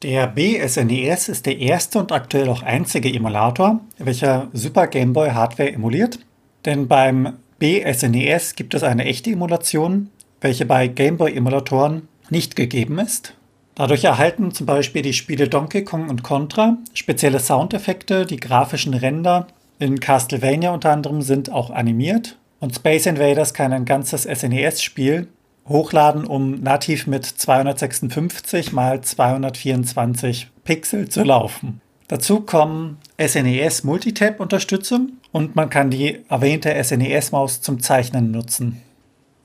Der 0.02 0.26
BSNES 0.26 1.28
e 1.28 1.32
ist 1.32 1.46
der 1.46 1.58
erste 1.58 1.98
und 1.98 2.12
aktuell 2.12 2.48
auch 2.48 2.62
einzige 2.62 3.12
Emulator, 3.12 3.80
welcher 3.98 4.48
Super 4.52 4.86
Game 4.86 5.12
Boy 5.12 5.30
Hardware 5.30 5.72
emuliert. 5.72 6.18
Denn 6.64 6.88
beim 6.88 7.34
BSNES 7.58 8.52
e 8.52 8.54
gibt 8.56 8.74
es 8.74 8.82
eine 8.82 9.04
echte 9.04 9.30
Emulation, 9.30 10.08
welche 10.40 10.64
bei 10.64 10.88
Game 10.88 11.16
Boy 11.18 11.34
Emulatoren 11.34 12.08
nicht 12.30 12.56
gegeben 12.56 12.98
ist. 12.98 13.34
Dadurch 13.74 14.04
erhalten 14.04 14.52
zum 14.52 14.66
Beispiel 14.66 15.02
die 15.02 15.12
Spiele 15.12 15.48
Donkey 15.48 15.82
Kong 15.82 16.08
und 16.08 16.22
Contra 16.22 16.78
spezielle 16.92 17.40
Soundeffekte, 17.40 18.24
die 18.24 18.36
grafischen 18.36 18.94
Ränder 18.94 19.48
in 19.78 19.98
Castlevania 19.98 20.72
unter 20.72 20.92
anderem 20.92 21.22
sind 21.22 21.50
auch 21.50 21.70
animiert 21.70 22.36
und 22.60 22.74
Space 22.74 23.06
Invaders 23.06 23.52
kann 23.52 23.72
ein 23.72 23.84
ganzes 23.84 24.22
SNES-Spiel 24.22 25.28
hochladen, 25.68 26.24
um 26.24 26.60
nativ 26.60 27.06
mit 27.06 27.24
256 27.24 28.72
x 28.72 29.16
224 29.16 30.50
Pixel 30.62 31.08
zu 31.08 31.24
laufen. 31.24 31.80
Dazu 32.08 32.40
kommen 32.40 32.98
SNES 33.18 33.82
Multitap-Unterstützung 33.82 35.14
und 35.32 35.56
man 35.56 35.70
kann 35.70 35.90
die 35.90 36.20
erwähnte 36.28 36.72
SNES-Maus 36.82 37.60
zum 37.60 37.80
Zeichnen 37.80 38.30
nutzen. 38.30 38.82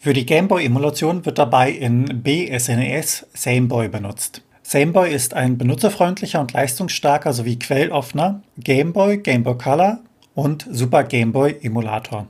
Für 0.01 0.13
die 0.13 0.25
Gameboy-Emulation 0.25 1.25
wird 1.25 1.37
dabei 1.37 1.71
in 1.71 2.23
BSNES 2.23 3.27
Sameboy 3.33 3.89
benutzt. 3.89 4.43
Sameboy 4.63 5.13
ist 5.13 5.33
ein 5.33 5.57
benutzerfreundlicher 5.57 6.39
und 6.39 6.53
leistungsstarker 6.53 7.33
sowie 7.33 7.59
quelloffener 7.59 8.41
Gameboy, 8.63 9.17
Gameboy 9.17 9.57
Color 9.57 9.99
und 10.35 10.65
Super 10.71 11.03
Gameboy 11.03 11.57
Emulator. 11.61 12.27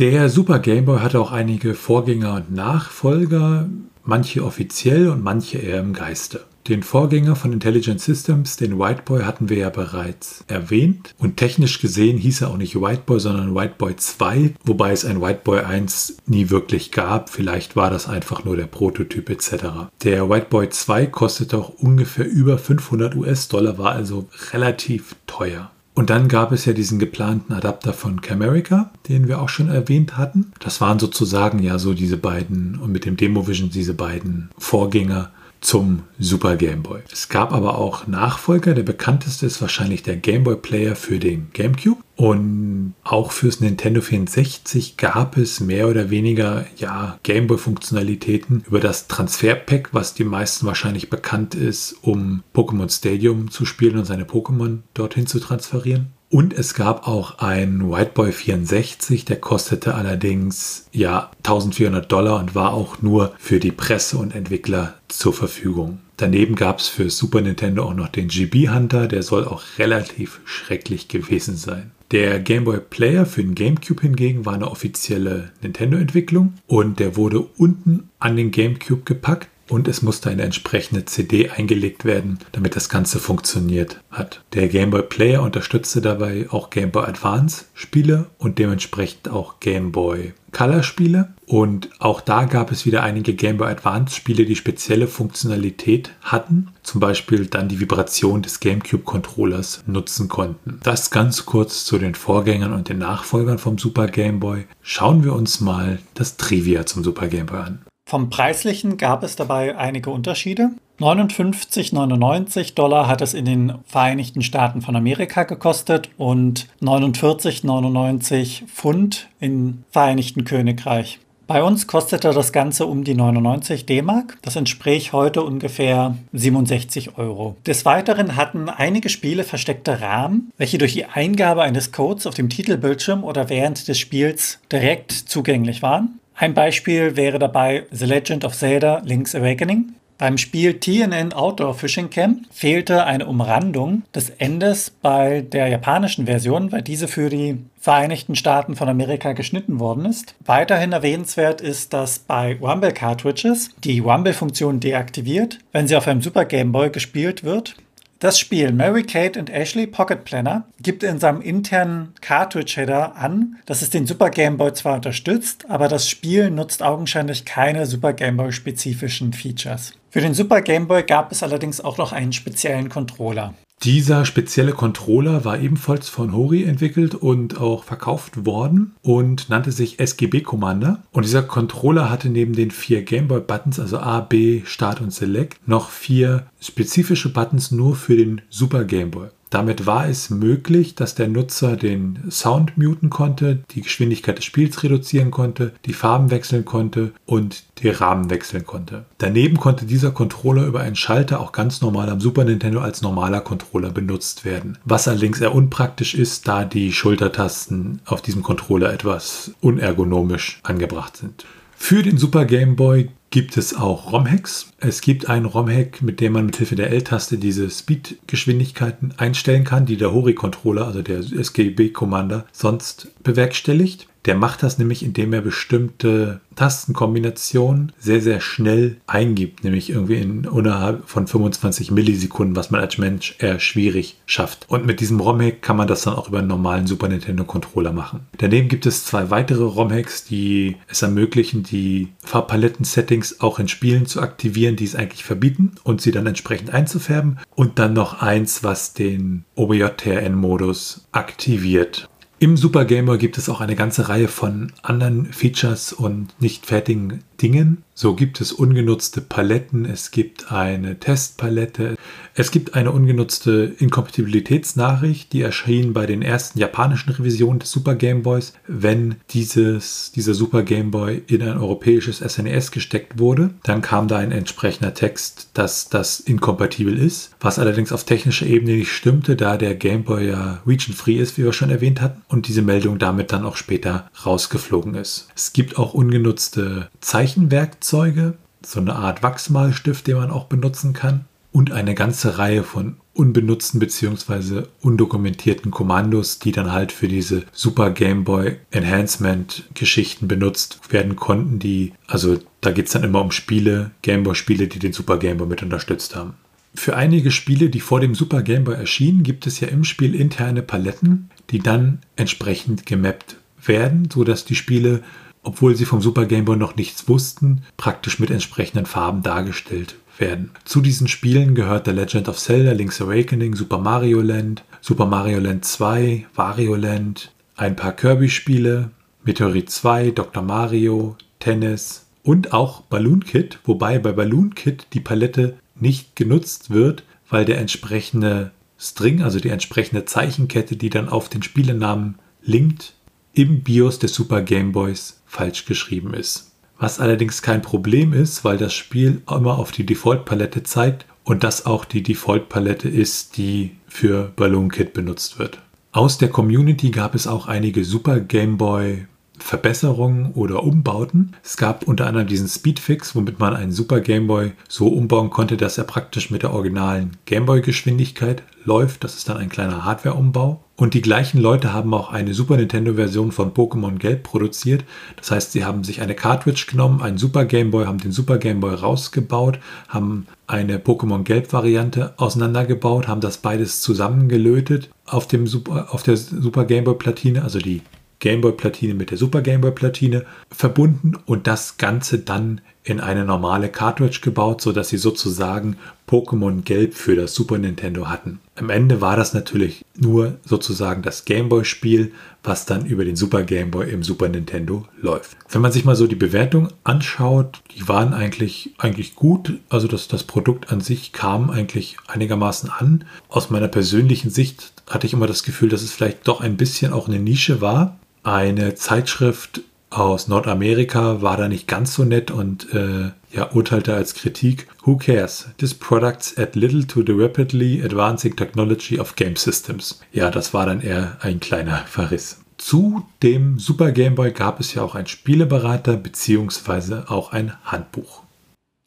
Der 0.00 0.28
Super 0.28 0.58
Gameboy 0.58 0.98
hatte 0.98 1.20
auch 1.20 1.30
einige 1.30 1.74
Vorgänger 1.74 2.34
und 2.34 2.52
Nachfolger, 2.52 3.68
manche 4.02 4.44
offiziell 4.44 5.10
und 5.10 5.22
manche 5.22 5.58
eher 5.58 5.78
im 5.78 5.92
Geiste. 5.92 6.44
Den 6.68 6.82
Vorgänger 6.82 7.36
von 7.36 7.52
Intelligent 7.52 8.00
Systems, 8.00 8.56
den 8.56 8.78
Whiteboy, 8.78 9.22
hatten 9.22 9.48
wir 9.48 9.56
ja 9.56 9.70
bereits 9.70 10.44
erwähnt. 10.46 11.14
Und 11.18 11.38
technisch 11.38 11.80
gesehen 11.80 12.18
hieß 12.18 12.42
er 12.42 12.50
auch 12.50 12.58
nicht 12.58 12.76
Whiteboy, 12.76 13.18
sondern 13.18 13.54
Whiteboy 13.54 13.96
2, 13.96 14.54
wobei 14.64 14.92
es 14.92 15.06
ein 15.06 15.22
Whiteboy 15.22 15.60
1 15.60 16.18
nie 16.26 16.50
wirklich 16.50 16.92
gab. 16.92 17.30
Vielleicht 17.30 17.76
war 17.76 17.90
das 17.90 18.08
einfach 18.08 18.44
nur 18.44 18.56
der 18.56 18.66
Prototyp 18.66 19.30
etc. 19.30 19.90
Der 20.02 20.28
Whiteboy 20.28 20.68
2 20.68 21.06
kostete 21.06 21.56
auch 21.56 21.70
ungefähr 21.70 22.28
über 22.28 22.58
500 22.58 23.16
US-Dollar, 23.16 23.78
war 23.78 23.92
also 23.92 24.28
relativ 24.52 25.16
teuer. 25.26 25.70
Und 25.94 26.08
dann 26.10 26.28
gab 26.28 26.52
es 26.52 26.66
ja 26.66 26.72
diesen 26.72 26.98
geplanten 26.98 27.52
Adapter 27.52 27.92
von 27.92 28.20
Camerica, 28.20 28.90
den 29.08 29.28
wir 29.28 29.40
auch 29.40 29.48
schon 29.48 29.68
erwähnt 29.68 30.16
hatten. 30.16 30.52
Das 30.60 30.80
waren 30.80 30.98
sozusagen 30.98 31.58
ja 31.58 31.78
so 31.78 31.94
diese 31.94 32.16
beiden 32.16 32.78
und 32.80 32.92
mit 32.92 33.04
dem 33.04 33.16
Demovision 33.16 33.70
diese 33.70 33.94
beiden 33.94 34.50
Vorgänger 34.56 35.30
zum 35.60 36.04
Super 36.18 36.56
Game 36.56 36.82
Boy. 36.82 37.00
Es 37.12 37.28
gab 37.28 37.52
aber 37.52 37.78
auch 37.78 38.06
Nachfolger. 38.06 38.74
Der 38.74 38.82
bekannteste 38.82 39.46
ist 39.46 39.60
wahrscheinlich 39.60 40.02
der 40.02 40.16
Game 40.16 40.44
Boy 40.44 40.56
Player 40.56 40.96
für 40.96 41.18
den 41.18 41.48
GameCube. 41.52 42.02
Und 42.16 42.94
auch 43.02 43.32
fürs 43.32 43.60
Nintendo 43.60 44.02
64 44.02 44.96
gab 44.96 45.36
es 45.36 45.60
mehr 45.60 45.88
oder 45.88 46.10
weniger 46.10 46.66
ja, 46.76 47.18
Gameboy-Funktionalitäten 47.22 48.64
über 48.66 48.80
das 48.80 49.08
Transfer-Pack, 49.08 49.90
was 49.92 50.12
die 50.12 50.24
meisten 50.24 50.66
wahrscheinlich 50.66 51.08
bekannt 51.08 51.54
ist, 51.54 51.96
um 52.02 52.42
Pokémon 52.54 52.90
Stadium 52.94 53.50
zu 53.50 53.64
spielen 53.64 53.96
und 53.96 54.04
seine 54.04 54.24
Pokémon 54.24 54.80
dorthin 54.92 55.26
zu 55.26 55.40
transferieren. 55.40 56.12
Und 56.32 56.52
es 56.52 56.74
gab 56.74 57.08
auch 57.08 57.40
einen 57.40 57.90
Whiteboy 57.90 58.30
64, 58.30 59.24
der 59.24 59.40
kostete 59.40 59.96
allerdings 59.96 60.86
ja 60.92 61.28
1400 61.38 62.10
Dollar 62.10 62.38
und 62.38 62.54
war 62.54 62.72
auch 62.72 63.02
nur 63.02 63.34
für 63.36 63.58
die 63.58 63.72
Presse 63.72 64.16
und 64.16 64.32
Entwickler 64.32 64.94
zur 65.08 65.32
Verfügung. 65.32 65.98
Daneben 66.16 66.54
gab 66.54 66.78
es 66.78 66.86
für 66.86 67.10
Super 67.10 67.40
Nintendo 67.40 67.82
auch 67.82 67.94
noch 67.94 68.08
den 68.08 68.28
GB 68.28 68.68
Hunter, 68.68 69.08
der 69.08 69.24
soll 69.24 69.44
auch 69.44 69.62
relativ 69.78 70.40
schrecklich 70.44 71.08
gewesen 71.08 71.56
sein. 71.56 71.90
Der 72.12 72.38
Game 72.38 72.64
Boy 72.64 72.78
Player 72.78 73.26
für 73.26 73.42
den 73.42 73.56
GameCube 73.56 74.02
hingegen 74.02 74.46
war 74.46 74.54
eine 74.54 74.70
offizielle 74.70 75.50
Nintendo-Entwicklung 75.62 76.54
und 76.68 77.00
der 77.00 77.16
wurde 77.16 77.40
unten 77.40 78.08
an 78.20 78.36
den 78.36 78.52
GameCube 78.52 79.02
gepackt 79.04 79.48
und 79.70 79.88
es 79.88 80.02
musste 80.02 80.30
eine 80.30 80.42
entsprechende 80.42 81.04
CD 81.04 81.50
eingelegt 81.50 82.04
werden, 82.04 82.38
damit 82.52 82.76
das 82.76 82.88
Ganze 82.88 83.18
funktioniert 83.18 84.00
hat. 84.10 84.42
Der 84.52 84.68
Game 84.68 84.90
Boy 84.90 85.02
Player 85.02 85.42
unterstützte 85.42 86.00
dabei 86.00 86.46
auch 86.50 86.70
Game 86.70 86.90
Boy 86.90 87.04
Advance 87.04 87.64
Spiele 87.74 88.26
und 88.38 88.58
dementsprechend 88.58 89.28
auch 89.28 89.60
Game 89.60 89.92
Boy 89.92 90.34
Color 90.52 90.82
Spiele 90.82 91.32
und 91.46 91.90
auch 92.00 92.20
da 92.20 92.44
gab 92.44 92.72
es 92.72 92.86
wieder 92.86 93.02
einige 93.02 93.34
Game 93.34 93.56
Boy 93.56 93.70
Advance 93.70 94.14
Spiele, 94.14 94.44
die 94.44 94.56
spezielle 94.56 95.06
Funktionalität 95.06 96.10
hatten, 96.22 96.68
zum 96.82 97.00
Beispiel 97.00 97.46
dann 97.46 97.68
die 97.68 97.80
Vibration 97.80 98.42
des 98.42 98.60
GameCube 98.60 99.04
Controllers 99.04 99.82
nutzen 99.86 100.28
konnten. 100.28 100.80
Das 100.82 101.10
ganz 101.10 101.46
kurz 101.46 101.84
zu 101.84 101.98
den 101.98 102.14
Vorgängern 102.14 102.72
und 102.72 102.88
den 102.88 102.98
Nachfolgern 102.98 103.58
vom 103.58 103.78
Super 103.78 104.08
Game 104.08 104.40
Boy. 104.40 104.66
Schauen 104.82 105.24
wir 105.24 105.34
uns 105.34 105.60
mal 105.60 105.98
das 106.14 106.36
Trivia 106.36 106.86
zum 106.86 107.04
Super 107.04 107.28
Game 107.28 107.46
Boy 107.46 107.60
an. 107.60 107.78
Vom 108.10 108.28
preislichen 108.28 108.96
gab 108.96 109.22
es 109.22 109.36
dabei 109.36 109.78
einige 109.78 110.10
Unterschiede. 110.10 110.70
59,99 110.98 112.74
Dollar 112.74 113.06
hat 113.06 113.20
es 113.20 113.34
in 113.34 113.44
den 113.44 113.74
Vereinigten 113.86 114.42
Staaten 114.42 114.82
von 114.82 114.96
Amerika 114.96 115.44
gekostet 115.44 116.10
und 116.18 116.66
49,99 116.82 118.66
Pfund 118.66 119.28
im 119.38 119.84
Vereinigten 119.90 120.42
Königreich. 120.42 121.20
Bei 121.46 121.62
uns 121.62 121.86
kostete 121.86 122.32
das 122.32 122.52
Ganze 122.52 122.86
um 122.86 123.04
die 123.04 123.14
99 123.14 123.86
D-Mark. 123.86 124.38
Das 124.42 124.56
entspricht 124.56 125.12
heute 125.12 125.44
ungefähr 125.44 126.16
67 126.32 127.16
Euro. 127.16 127.54
Des 127.64 127.84
Weiteren 127.84 128.34
hatten 128.34 128.68
einige 128.68 129.08
Spiele 129.08 129.44
versteckte 129.44 130.00
Rahmen, 130.00 130.50
welche 130.58 130.78
durch 130.78 130.94
die 130.94 131.04
Eingabe 131.04 131.62
eines 131.62 131.92
Codes 131.92 132.26
auf 132.26 132.34
dem 132.34 132.48
Titelbildschirm 132.48 133.22
oder 133.22 133.48
während 133.48 133.86
des 133.86 134.00
Spiels 134.00 134.58
direkt 134.72 135.12
zugänglich 135.12 135.80
waren. 135.80 136.16
Ein 136.40 136.54
Beispiel 136.54 137.18
wäre 137.18 137.38
dabei 137.38 137.84
The 137.90 138.06
Legend 138.06 138.46
of 138.46 138.54
Zelda 138.54 139.02
Link's 139.04 139.34
Awakening. 139.34 139.92
Beim 140.16 140.38
Spiel 140.38 140.80
TNN 140.80 141.34
Outdoor 141.34 141.74
Fishing 141.74 142.08
Camp 142.08 142.46
fehlte 142.50 143.04
eine 143.04 143.26
Umrandung 143.26 144.04
des 144.14 144.30
Endes 144.30 144.88
bei 144.88 145.42
der 145.42 145.68
japanischen 145.68 146.24
Version, 146.24 146.72
weil 146.72 146.80
diese 146.80 147.08
für 147.08 147.28
die 147.28 147.58
Vereinigten 147.78 148.36
Staaten 148.36 148.74
von 148.74 148.88
Amerika 148.88 149.34
geschnitten 149.34 149.80
worden 149.80 150.06
ist. 150.06 150.34
Weiterhin 150.46 150.92
erwähnenswert 150.92 151.60
ist, 151.60 151.92
dass 151.92 152.20
bei 152.20 152.56
Rumble 152.58 152.92
Cartridges 152.92 153.68
die 153.84 153.98
Rumble-Funktion 153.98 154.80
deaktiviert, 154.80 155.58
wenn 155.72 155.88
sie 155.88 155.96
auf 155.96 156.08
einem 156.08 156.22
Super 156.22 156.46
Game 156.46 156.72
Boy 156.72 156.88
gespielt 156.88 157.44
wird 157.44 157.76
das 158.20 158.38
Spiel 158.38 158.70
Mary 158.70 159.02
Kate 159.02 159.40
and 159.40 159.48
Ashley 159.48 159.86
Pocket 159.86 160.24
Planner 160.24 160.66
gibt 160.80 161.02
in 161.02 161.18
seinem 161.18 161.40
internen 161.40 162.12
Cartridge-Header 162.20 163.16
an, 163.16 163.56
dass 163.64 163.80
es 163.80 163.88
den 163.88 164.06
Super 164.06 164.28
Game 164.28 164.58
Boy 164.58 164.74
zwar 164.74 164.96
unterstützt, 164.96 165.64
aber 165.70 165.88
das 165.88 166.08
Spiel 166.08 166.50
nutzt 166.50 166.82
augenscheinlich 166.82 167.46
keine 167.46 167.86
Super 167.86 168.12
Game 168.12 168.36
Boy-spezifischen 168.36 169.32
Features. 169.32 169.94
Für 170.10 170.20
den 170.20 170.34
Super 170.34 170.60
Game 170.60 170.86
Boy 170.86 171.02
gab 171.02 171.32
es 171.32 171.42
allerdings 171.42 171.80
auch 171.80 171.96
noch 171.96 172.12
einen 172.12 172.34
speziellen 172.34 172.90
Controller. 172.90 173.54
Dieser 173.82 174.26
spezielle 174.26 174.72
Controller 174.72 175.46
war 175.46 175.58
ebenfalls 175.58 176.10
von 176.10 176.34
Hori 176.34 176.64
entwickelt 176.64 177.14
und 177.14 177.58
auch 177.58 177.84
verkauft 177.84 178.44
worden 178.44 178.92
und 179.00 179.48
nannte 179.48 179.72
sich 179.72 179.98
SGB 179.98 180.42
Commander. 180.42 181.02
Und 181.12 181.24
dieser 181.24 181.42
Controller 181.42 182.10
hatte 182.10 182.28
neben 182.28 182.52
den 182.52 182.72
vier 182.72 183.02
Gameboy 183.02 183.40
Buttons, 183.40 183.80
also 183.80 183.98
A, 183.98 184.20
B, 184.20 184.60
Start 184.66 185.00
und 185.00 185.14
Select, 185.14 185.66
noch 185.66 185.88
vier 185.88 186.46
spezifische 186.60 187.32
Buttons 187.32 187.70
nur 187.70 187.96
für 187.96 188.16
den 188.16 188.42
Super 188.50 188.84
Gameboy. 188.84 189.28
Damit 189.50 189.84
war 189.84 190.08
es 190.08 190.30
möglich, 190.30 190.94
dass 190.94 191.16
der 191.16 191.26
Nutzer 191.26 191.76
den 191.76 192.20
Sound 192.30 192.78
muten 192.78 193.10
konnte, 193.10 193.64
die 193.72 193.82
Geschwindigkeit 193.82 194.38
des 194.38 194.44
Spiels 194.44 194.82
reduzieren 194.84 195.32
konnte, 195.32 195.72
die 195.84 195.92
Farben 195.92 196.30
wechseln 196.30 196.64
konnte 196.64 197.12
und 197.26 197.64
die 197.78 197.88
Rahmen 197.88 198.30
wechseln 198.30 198.64
konnte. 198.64 199.06
Daneben 199.18 199.58
konnte 199.58 199.86
dieser 199.86 200.12
Controller 200.12 200.66
über 200.66 200.80
einen 200.80 200.96
Schalter 200.96 201.40
auch 201.40 201.50
ganz 201.50 201.80
normal 201.80 202.08
am 202.10 202.20
Super 202.20 202.44
Nintendo 202.44 202.80
als 202.80 203.02
normaler 203.02 203.40
Controller 203.40 203.90
benutzt 203.90 204.44
werden. 204.44 204.78
Was 204.84 205.08
allerdings 205.08 205.40
eher 205.40 205.54
unpraktisch 205.54 206.14
ist, 206.14 206.46
da 206.46 206.64
die 206.64 206.92
Schultertasten 206.92 208.00
auf 208.04 208.22
diesem 208.22 208.42
Controller 208.42 208.92
etwas 208.92 209.52
unergonomisch 209.60 210.60
angebracht 210.62 211.16
sind. 211.16 211.44
Für 211.74 212.02
den 212.02 212.18
Super 212.18 212.44
Game 212.44 212.76
Boy 212.76 213.08
gibt 213.30 213.56
es 213.56 213.74
auch 213.74 214.12
ROM-Hacks. 214.12 214.72
Es 214.78 215.00
gibt 215.00 215.28
einen 215.28 215.46
ROM-Hack, 215.46 216.02
mit 216.02 216.20
dem 216.20 216.32
man 216.32 216.46
mit 216.46 216.56
Hilfe 216.56 216.74
der 216.74 216.90
L-Taste 216.90 217.38
diese 217.38 217.70
Speed-Geschwindigkeiten 217.70 219.14
einstellen 219.16 219.64
kann, 219.64 219.86
die 219.86 219.96
der 219.96 220.12
Hori-Controller, 220.12 220.86
also 220.86 221.02
der 221.02 221.20
SGB-Commander, 221.20 222.46
sonst 222.52 223.08
bewerkstelligt. 223.22 224.08
Der 224.26 224.34
macht 224.34 224.62
das 224.62 224.78
nämlich, 224.78 225.02
indem 225.02 225.32
er 225.32 225.40
bestimmte 225.40 226.40
Tastenkombinationen 226.54 227.92
sehr, 227.98 228.20
sehr 228.20 228.40
schnell 228.40 228.96
eingibt, 229.06 229.64
nämlich 229.64 229.88
irgendwie 229.88 230.16
in 230.16 230.44
innerhalb 230.44 231.08
von 231.08 231.26
25 231.26 231.90
Millisekunden, 231.90 232.54
was 232.54 232.70
man 232.70 232.82
als 232.82 232.98
Mensch 232.98 233.36
eher 233.38 233.58
schwierig 233.60 234.18
schafft. 234.26 234.66
Und 234.68 234.84
mit 234.84 235.00
diesem 235.00 235.20
ROM-Hack 235.20 235.62
kann 235.62 235.78
man 235.78 235.88
das 235.88 236.02
dann 236.02 236.14
auch 236.14 236.28
über 236.28 236.40
einen 236.40 236.48
normalen 236.48 236.86
Super 236.86 237.08
Nintendo 237.08 237.44
Controller 237.44 237.92
machen. 237.92 238.26
Daneben 238.36 238.68
gibt 238.68 238.84
es 238.84 239.06
zwei 239.06 239.30
weitere 239.30 239.64
ROM-Hacks, 239.64 240.24
die 240.24 240.76
es 240.86 241.00
ermöglichen, 241.00 241.62
die 241.62 242.08
Farbpaletten-Settings 242.24 243.40
auch 243.40 243.58
in 243.58 243.68
Spielen 243.68 244.04
zu 244.04 244.20
aktivieren, 244.20 244.76
die 244.76 244.84
es 244.84 244.96
eigentlich 244.96 245.24
verbieten 245.24 245.72
und 245.82 246.02
sie 246.02 246.12
dann 246.12 246.26
entsprechend 246.26 246.74
einzufärben. 246.74 247.38
Und 247.54 247.78
dann 247.78 247.94
noch 247.94 248.20
eins, 248.20 248.62
was 248.62 248.92
den 248.92 249.44
OBJTRN-Modus 249.54 251.06
aktiviert. 251.12 252.09
Im 252.42 252.56
Super 252.56 252.86
Game 252.86 253.04
Boy 253.04 253.18
gibt 253.18 253.36
es 253.36 253.50
auch 253.50 253.60
eine 253.60 253.76
ganze 253.76 254.08
Reihe 254.08 254.26
von 254.26 254.72
anderen 254.80 255.26
Features 255.26 255.92
und 255.92 256.28
nicht 256.40 256.64
fertigen 256.64 257.22
Dingen. 257.42 257.84
So 257.94 258.14
gibt 258.14 258.40
es 258.40 258.52
ungenutzte 258.52 259.20
Paletten, 259.20 259.84
es 259.84 260.10
gibt 260.10 260.50
eine 260.50 260.98
Testpalette, 260.98 261.96
es 262.34 262.50
gibt 262.50 262.74
eine 262.74 262.92
ungenutzte 262.92 263.74
Inkompatibilitätsnachricht, 263.78 265.32
die 265.34 265.42
erschien 265.42 265.92
bei 265.92 266.06
den 266.06 266.22
ersten 266.22 266.58
japanischen 266.58 267.10
Revisionen 267.10 267.58
des 267.58 267.70
Super 267.70 267.96
Game 267.96 268.22
Boys, 268.22 268.54
wenn 268.66 269.16
dieses, 269.30 270.12
dieser 270.14 270.32
Super 270.32 270.62
Game 270.62 270.90
Boy 270.90 271.22
in 271.26 271.42
ein 271.42 271.58
europäisches 271.58 272.20
SNES 272.20 272.68
e 272.68 272.70
gesteckt 272.72 273.18
wurde. 273.18 273.50
Dann 273.64 273.82
kam 273.82 274.08
da 274.08 274.16
ein 274.16 274.32
entsprechender 274.32 274.94
Text, 274.94 275.50
dass 275.52 275.90
das 275.90 276.20
inkompatibel 276.20 276.96
ist, 276.96 277.32
was 277.40 277.58
allerdings 277.58 277.92
auf 277.92 278.04
technischer 278.04 278.46
Ebene 278.46 278.76
nicht 278.76 278.92
stimmte, 278.92 279.36
da 279.36 279.58
der 279.58 279.74
Game 279.74 280.04
Boy 280.04 280.28
ja 280.28 280.62
region-free 280.66 281.16
ist, 281.16 281.36
wie 281.36 281.44
wir 281.44 281.52
schon 281.52 281.68
erwähnt 281.68 282.00
hatten, 282.00 282.22
und 282.28 282.48
diese 282.48 282.62
Meldung 282.62 282.98
damit 282.98 283.32
dann 283.32 283.44
auch 283.44 283.56
später 283.56 284.08
rausgeflogen 284.24 284.94
ist. 284.94 285.28
Es 285.36 285.52
gibt 285.52 285.76
auch 285.76 285.92
ungenutzte 285.92 286.88
Zeichenwerkzeuge, 287.30 288.34
so 288.64 288.80
eine 288.80 288.96
Art 288.96 289.22
Wachsmalstift, 289.22 290.06
den 290.06 290.16
man 290.16 290.30
auch 290.30 290.44
benutzen 290.44 290.92
kann 290.92 291.26
und 291.52 291.70
eine 291.70 291.94
ganze 291.94 292.38
Reihe 292.38 292.64
von 292.64 292.96
unbenutzten 293.14 293.78
bzw. 293.78 294.64
undokumentierten 294.80 295.70
Kommandos, 295.70 296.40
die 296.40 296.52
dann 296.52 296.72
halt 296.72 296.90
für 296.90 297.06
diese 297.06 297.44
Super 297.52 297.90
Game 297.90 298.24
Boy 298.24 298.56
Enhancement 298.70 299.64
Geschichten 299.74 300.26
benutzt 300.26 300.80
werden 300.90 301.16
konnten, 301.16 301.58
die, 301.58 301.92
also 302.06 302.38
da 302.60 302.72
geht 302.72 302.86
es 302.86 302.92
dann 302.92 303.04
immer 303.04 303.20
um 303.20 303.30
Spiele, 303.30 303.92
Game 304.02 304.24
Boy 304.24 304.34
Spiele, 304.34 304.66
die 304.66 304.78
den 304.78 304.92
Super 304.92 305.18
Game 305.18 305.38
Boy 305.38 305.46
mit 305.46 305.62
unterstützt 305.62 306.16
haben. 306.16 306.34
Für 306.74 306.96
einige 306.96 307.30
Spiele, 307.30 307.68
die 307.68 307.80
vor 307.80 308.00
dem 308.00 308.14
Super 308.14 308.42
Game 308.42 308.64
Boy 308.64 308.74
erschienen, 308.74 309.22
gibt 309.22 309.46
es 309.46 309.60
ja 309.60 309.68
im 309.68 309.84
Spiel 309.84 310.14
interne 310.14 310.62
Paletten, 310.62 311.30
die 311.50 311.58
dann 311.58 312.00
entsprechend 312.16 312.86
gemappt 312.86 313.36
werden, 313.64 314.08
sodass 314.12 314.44
die 314.44 314.54
Spiele, 314.54 315.02
obwohl 315.42 315.74
sie 315.74 315.84
vom 315.84 316.00
Super 316.00 316.26
Game 316.26 316.44
Boy 316.44 316.56
noch 316.56 316.76
nichts 316.76 317.08
wussten, 317.08 317.62
praktisch 317.76 318.18
mit 318.18 318.30
entsprechenden 318.30 318.86
Farben 318.86 319.22
dargestellt 319.22 319.96
werden. 320.18 320.50
Zu 320.64 320.80
diesen 320.80 321.08
Spielen 321.08 321.54
gehört 321.54 321.86
The 321.86 321.92
Legend 321.92 322.28
of 322.28 322.38
Zelda, 322.38 322.72
Link's 322.72 323.00
Awakening, 323.00 323.54
Super 323.54 323.78
Mario 323.78 324.20
Land, 324.20 324.64
Super 324.80 325.06
Mario 325.06 325.38
Land 325.38 325.64
2, 325.64 326.26
Wario 326.34 326.74
Land, 326.76 327.32
ein 327.56 327.76
paar 327.76 327.92
Kirby-Spiele, 327.92 328.90
Meteorit 329.24 329.70
2, 329.70 330.10
Dr. 330.12 330.42
Mario, 330.42 331.16
Tennis 331.38 332.06
und 332.22 332.52
auch 332.52 332.82
Balloon 332.82 333.24
Kit, 333.24 333.58
wobei 333.64 333.98
bei 333.98 334.12
Balloon 334.12 334.54
Kit 334.54 334.86
die 334.92 335.00
Palette 335.00 335.56
nicht 335.74 336.16
genutzt 336.16 336.70
wird, 336.70 337.04
weil 337.28 337.44
der 337.44 337.58
entsprechende 337.58 338.50
String, 338.78 339.22
also 339.22 339.40
die 339.40 339.50
entsprechende 339.50 340.04
Zeichenkette, 340.04 340.76
die 340.76 340.90
dann 340.90 341.08
auf 341.08 341.28
den 341.28 341.42
Spielenamen 341.42 342.18
linkt, 342.42 342.94
im 343.32 343.60
BIOS 343.62 343.98
des 343.98 344.14
Super 344.14 344.42
Game 344.42 344.72
Boys 344.72 345.19
falsch 345.30 345.64
geschrieben 345.64 346.12
ist. 346.12 346.50
Was 346.78 346.98
allerdings 346.98 347.40
kein 347.40 347.62
Problem 347.62 348.12
ist, 348.12 348.44
weil 348.44 348.58
das 348.58 348.74
Spiel 348.74 349.22
immer 349.30 349.58
auf 349.58 349.70
die 349.70 349.86
Default-Palette 349.86 350.64
zeigt 350.64 351.06
und 351.24 351.44
das 351.44 351.66
auch 351.66 351.84
die 351.84 352.02
Default-Palette 352.02 352.88
ist, 352.88 353.36
die 353.36 353.76
für 353.86 354.32
Balloon 354.34 354.70
Kit 354.70 354.92
benutzt 354.92 355.38
wird. 355.38 355.62
Aus 355.92 356.18
der 356.18 356.30
Community 356.30 356.90
gab 356.90 357.14
es 357.14 357.26
auch 357.26 357.46
einige 357.46 357.84
Super 357.84 358.20
Game 358.20 358.56
Boy 358.56 359.06
Verbesserungen 359.42 360.32
oder 360.32 360.62
Umbauten. 360.62 361.36
Es 361.42 361.56
gab 361.56 361.86
unter 361.86 362.06
anderem 362.06 362.26
diesen 362.26 362.48
Speedfix, 362.48 363.14
womit 363.14 363.38
man 363.38 363.54
einen 363.54 363.72
Super 363.72 364.00
Game 364.00 364.26
Boy 364.26 364.52
so 364.68 364.88
umbauen 364.88 365.30
konnte, 365.30 365.56
dass 365.56 365.78
er 365.78 365.84
praktisch 365.84 366.30
mit 366.30 366.42
der 366.42 366.52
originalen 366.52 367.16
Game 367.26 367.46
Boy 367.46 367.60
Geschwindigkeit 367.60 368.42
läuft. 368.64 369.04
Das 369.04 369.16
ist 369.16 369.28
dann 369.28 369.36
ein 369.36 369.48
kleiner 369.48 369.84
Hardware-Umbau. 369.84 370.64
Und 370.76 370.94
die 370.94 371.02
gleichen 371.02 371.38
Leute 371.38 371.74
haben 371.74 371.92
auch 371.92 372.10
eine 372.10 372.32
Super 372.32 372.56
Nintendo-Version 372.56 373.32
von 373.32 373.52
Pokémon 373.52 373.98
Gelb 373.98 374.22
produziert. 374.22 374.84
Das 375.16 375.30
heißt, 375.30 375.52
sie 375.52 375.64
haben 375.64 375.84
sich 375.84 376.00
eine 376.00 376.14
Cartridge 376.14 376.66
genommen, 376.70 377.02
einen 377.02 377.18
Super 377.18 377.44
Game 377.44 377.70
Boy, 377.70 377.84
haben 377.84 377.98
den 377.98 378.12
Super 378.12 378.38
Game 378.38 378.60
Boy 378.60 378.74
rausgebaut, 378.74 379.58
haben 379.88 380.26
eine 380.46 380.78
Pokémon 380.78 381.22
Gelb-Variante 381.22 382.14
auseinandergebaut, 382.16 383.08
haben 383.08 383.20
das 383.20 383.38
beides 383.38 383.82
zusammengelötet 383.82 384.88
auf, 385.04 385.28
dem 385.28 385.46
Super, 385.46 385.88
auf 385.90 386.02
der 386.02 386.16
Super 386.16 386.64
Game 386.64 386.84
Boy-Platine, 386.84 387.42
also 387.42 387.58
die 387.58 387.82
Gameboy-Platine 388.20 388.94
mit 388.94 389.10
der 389.10 389.18
Super 389.18 389.42
Gameboy-Platine 389.42 390.24
verbunden 390.50 391.14
und 391.26 391.46
das 391.46 391.76
Ganze 391.78 392.18
dann 392.18 392.60
in 392.82 393.00
eine 393.00 393.24
normale 393.24 393.68
Cartridge 393.68 394.20
gebaut, 394.22 394.62
sodass 394.62 394.88
sie 394.88 394.96
sozusagen 394.96 395.76
Pokémon 396.08 396.62
Gelb 396.62 396.94
für 396.94 397.14
das 397.14 397.34
Super 397.34 397.58
Nintendo 397.58 398.08
hatten. 398.08 398.40
Am 398.56 398.70
Ende 398.70 399.00
war 399.00 399.16
das 399.16 399.34
natürlich 399.34 399.84
nur 399.96 400.38
sozusagen 400.44 401.02
das 401.02 401.24
Gameboy-Spiel, 401.24 402.12
was 402.42 402.66
dann 402.66 402.86
über 402.86 403.04
den 403.04 403.16
Super 403.16 403.42
Gameboy 403.42 403.90
im 403.90 404.02
Super 404.02 404.28
Nintendo 404.28 404.86
läuft. 405.00 405.36
Wenn 405.48 405.60
man 405.60 405.72
sich 405.72 405.84
mal 405.84 405.94
so 405.94 406.06
die 406.06 406.16
Bewertung 406.16 406.68
anschaut, 406.82 407.62
die 407.76 407.86
waren 407.86 408.14
eigentlich, 408.14 408.74
eigentlich 408.78 409.14
gut. 409.14 409.58
Also 409.68 409.86
das, 409.86 410.08
das 410.08 410.24
Produkt 410.24 410.72
an 410.72 410.80
sich 410.80 411.12
kam 411.12 411.50
eigentlich 411.50 411.96
einigermaßen 412.06 412.70
an. 412.70 413.04
Aus 413.28 413.50
meiner 413.50 413.68
persönlichen 413.68 414.30
Sicht 414.30 414.72
hatte 414.88 415.06
ich 415.06 415.12
immer 415.12 415.26
das 415.26 415.42
Gefühl, 415.42 415.68
dass 415.68 415.82
es 415.82 415.92
vielleicht 415.92 416.26
doch 416.26 416.40
ein 416.40 416.56
bisschen 416.56 416.92
auch 416.92 417.08
eine 417.08 417.20
Nische 417.20 417.60
war. 417.60 417.99
Eine 418.22 418.74
Zeitschrift 418.74 419.62
aus 419.88 420.28
Nordamerika 420.28 421.20
war 421.22 421.36
da 421.36 421.48
nicht 421.48 421.66
ganz 421.66 421.94
so 421.94 422.04
nett 422.04 422.30
und 422.30 422.72
äh, 422.72 423.10
ja, 423.32 423.50
urteilte 423.52 423.94
als 423.94 424.14
Kritik, 424.14 424.68
Who 424.84 424.96
cares? 424.96 425.48
This 425.58 425.74
products 425.74 426.36
add 426.38 426.58
little 426.58 426.86
to 426.86 427.02
the 427.04 427.12
rapidly 427.12 427.82
advancing 427.82 428.36
technology 428.36 428.98
of 429.00 429.16
game 429.16 429.36
systems. 429.36 430.00
Ja, 430.12 430.30
das 430.30 430.54
war 430.54 430.66
dann 430.66 430.80
eher 430.80 431.16
ein 431.20 431.40
kleiner 431.40 431.78
Verriss. 431.86 432.40
Zu 432.56 433.06
dem 433.22 433.58
Super 433.58 433.90
Game 433.90 434.14
Boy 434.14 434.32
gab 434.32 434.60
es 434.60 434.74
ja 434.74 434.82
auch 434.82 434.94
einen 434.94 435.06
Spieleberater 435.06 435.96
bzw. 435.96 437.06
auch 437.06 437.32
ein 437.32 437.54
Handbuch. 437.64 438.22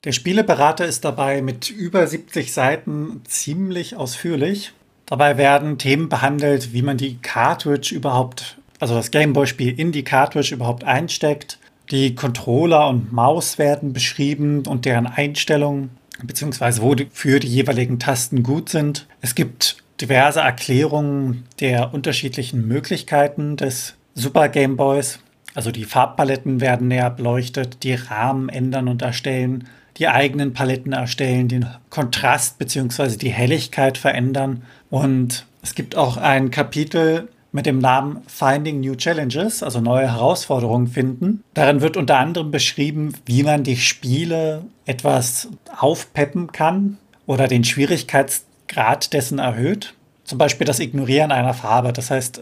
Der 0.04 0.12
Spieleberater 0.12 0.86
ist 0.86 1.06
dabei 1.06 1.41
mit 1.41 1.69
über 1.69 2.06
70 2.06 2.54
Seiten 2.54 3.22
ziemlich 3.26 3.96
ausführlich. 3.96 4.74
Dabei 5.06 5.38
werden 5.38 5.78
Themen 5.78 6.08
behandelt, 6.08 6.74
wie 6.74 6.82
man 6.82 6.98
die 6.98 7.17
Cartridge 7.17 7.96
überhaupt 7.96 8.58
also 8.84 8.96
das 8.96 9.12
Gameboy-Spiel 9.12 9.80
in 9.80 9.93
die 9.93 10.04
Cartridge 10.04 10.54
überhaupt 10.54 10.84
einsteckt. 10.84 11.58
Die 11.89 12.15
Controller 12.15 12.89
und 12.89 13.13
Maus 13.13 13.58
werden 13.58 13.93
beschrieben 13.93 14.67
und 14.67 14.84
deren 14.84 15.08
Einstellungen, 15.08 15.91
beziehungsweise 16.22 16.82
wo 16.82 16.93
die, 16.93 17.08
für 17.10 17.39
die 17.39 17.48
jeweiligen 17.48 17.98
Tasten 17.98 18.43
gut 18.43 18.67
sind. 18.67 19.08
Es 19.22 19.36
gibt 19.36 19.78
diverse 20.02 20.41
Erklärungen 20.41 21.46
der 21.62 21.93
unterschiedlichen 21.93 22.67
Möglichkeiten 22.67 23.56
des 23.56 23.96
Super 24.15 24.50
Game 24.50 24.76
Boys. 24.76 25.19
Also 25.56 25.72
die 25.72 25.86
Farbpaletten 25.86 26.60
werden 26.60 26.89
näher 26.89 27.10
beleuchtet, 27.10 27.84
die 27.84 27.93
Rahmen 27.93 28.50
ändern 28.50 28.89
und 28.89 29.02
erstellen, 29.02 29.69
die 29.96 30.10
eigenen 30.10 30.52
Paletten 30.52 30.91
erstellen, 30.91 31.48
den 31.48 31.67
Kontrast 31.89 32.58
bzw. 32.58 33.15
die 33.15 33.32
Helligkeit 33.32 33.98
verändern. 33.98 34.63
Und 34.89 35.46
es 35.62 35.74
gibt 35.74 35.96
auch 35.96 36.17
ein 36.17 36.52
Kapitel 36.52 37.30
mit 37.54 37.66
dem 37.66 37.80
Namen 37.80 38.22
Finding 38.28 38.82
New 38.82 38.96
Challenges, 38.96 39.63
also 39.63 39.80
neue 39.80 40.12
Herausforderungen 40.12 40.88
finden. 40.88 41.44
Darin 41.54 41.80
wird 41.82 41.96
unter 41.96 42.18
anderem 42.18 42.52
beschrieben, 42.52 43.13
wie 43.26 43.44
man 43.44 43.63
die 43.63 43.78
Spiele 43.78 44.66
etwas 44.86 45.48
aufpeppen 45.78 46.52
kann 46.52 46.98
oder 47.26 47.48
den 47.48 47.63
Schwierigkeitsgrad 47.63 49.13
dessen 49.13 49.39
erhöht. 49.39 49.94
Zum 50.26 50.38
Beispiel 50.38 50.66
das 50.66 50.80
Ignorieren 50.80 51.32
einer 51.32 51.54
Farbe. 51.54 51.94
Das 51.94 52.10
heißt, 52.10 52.42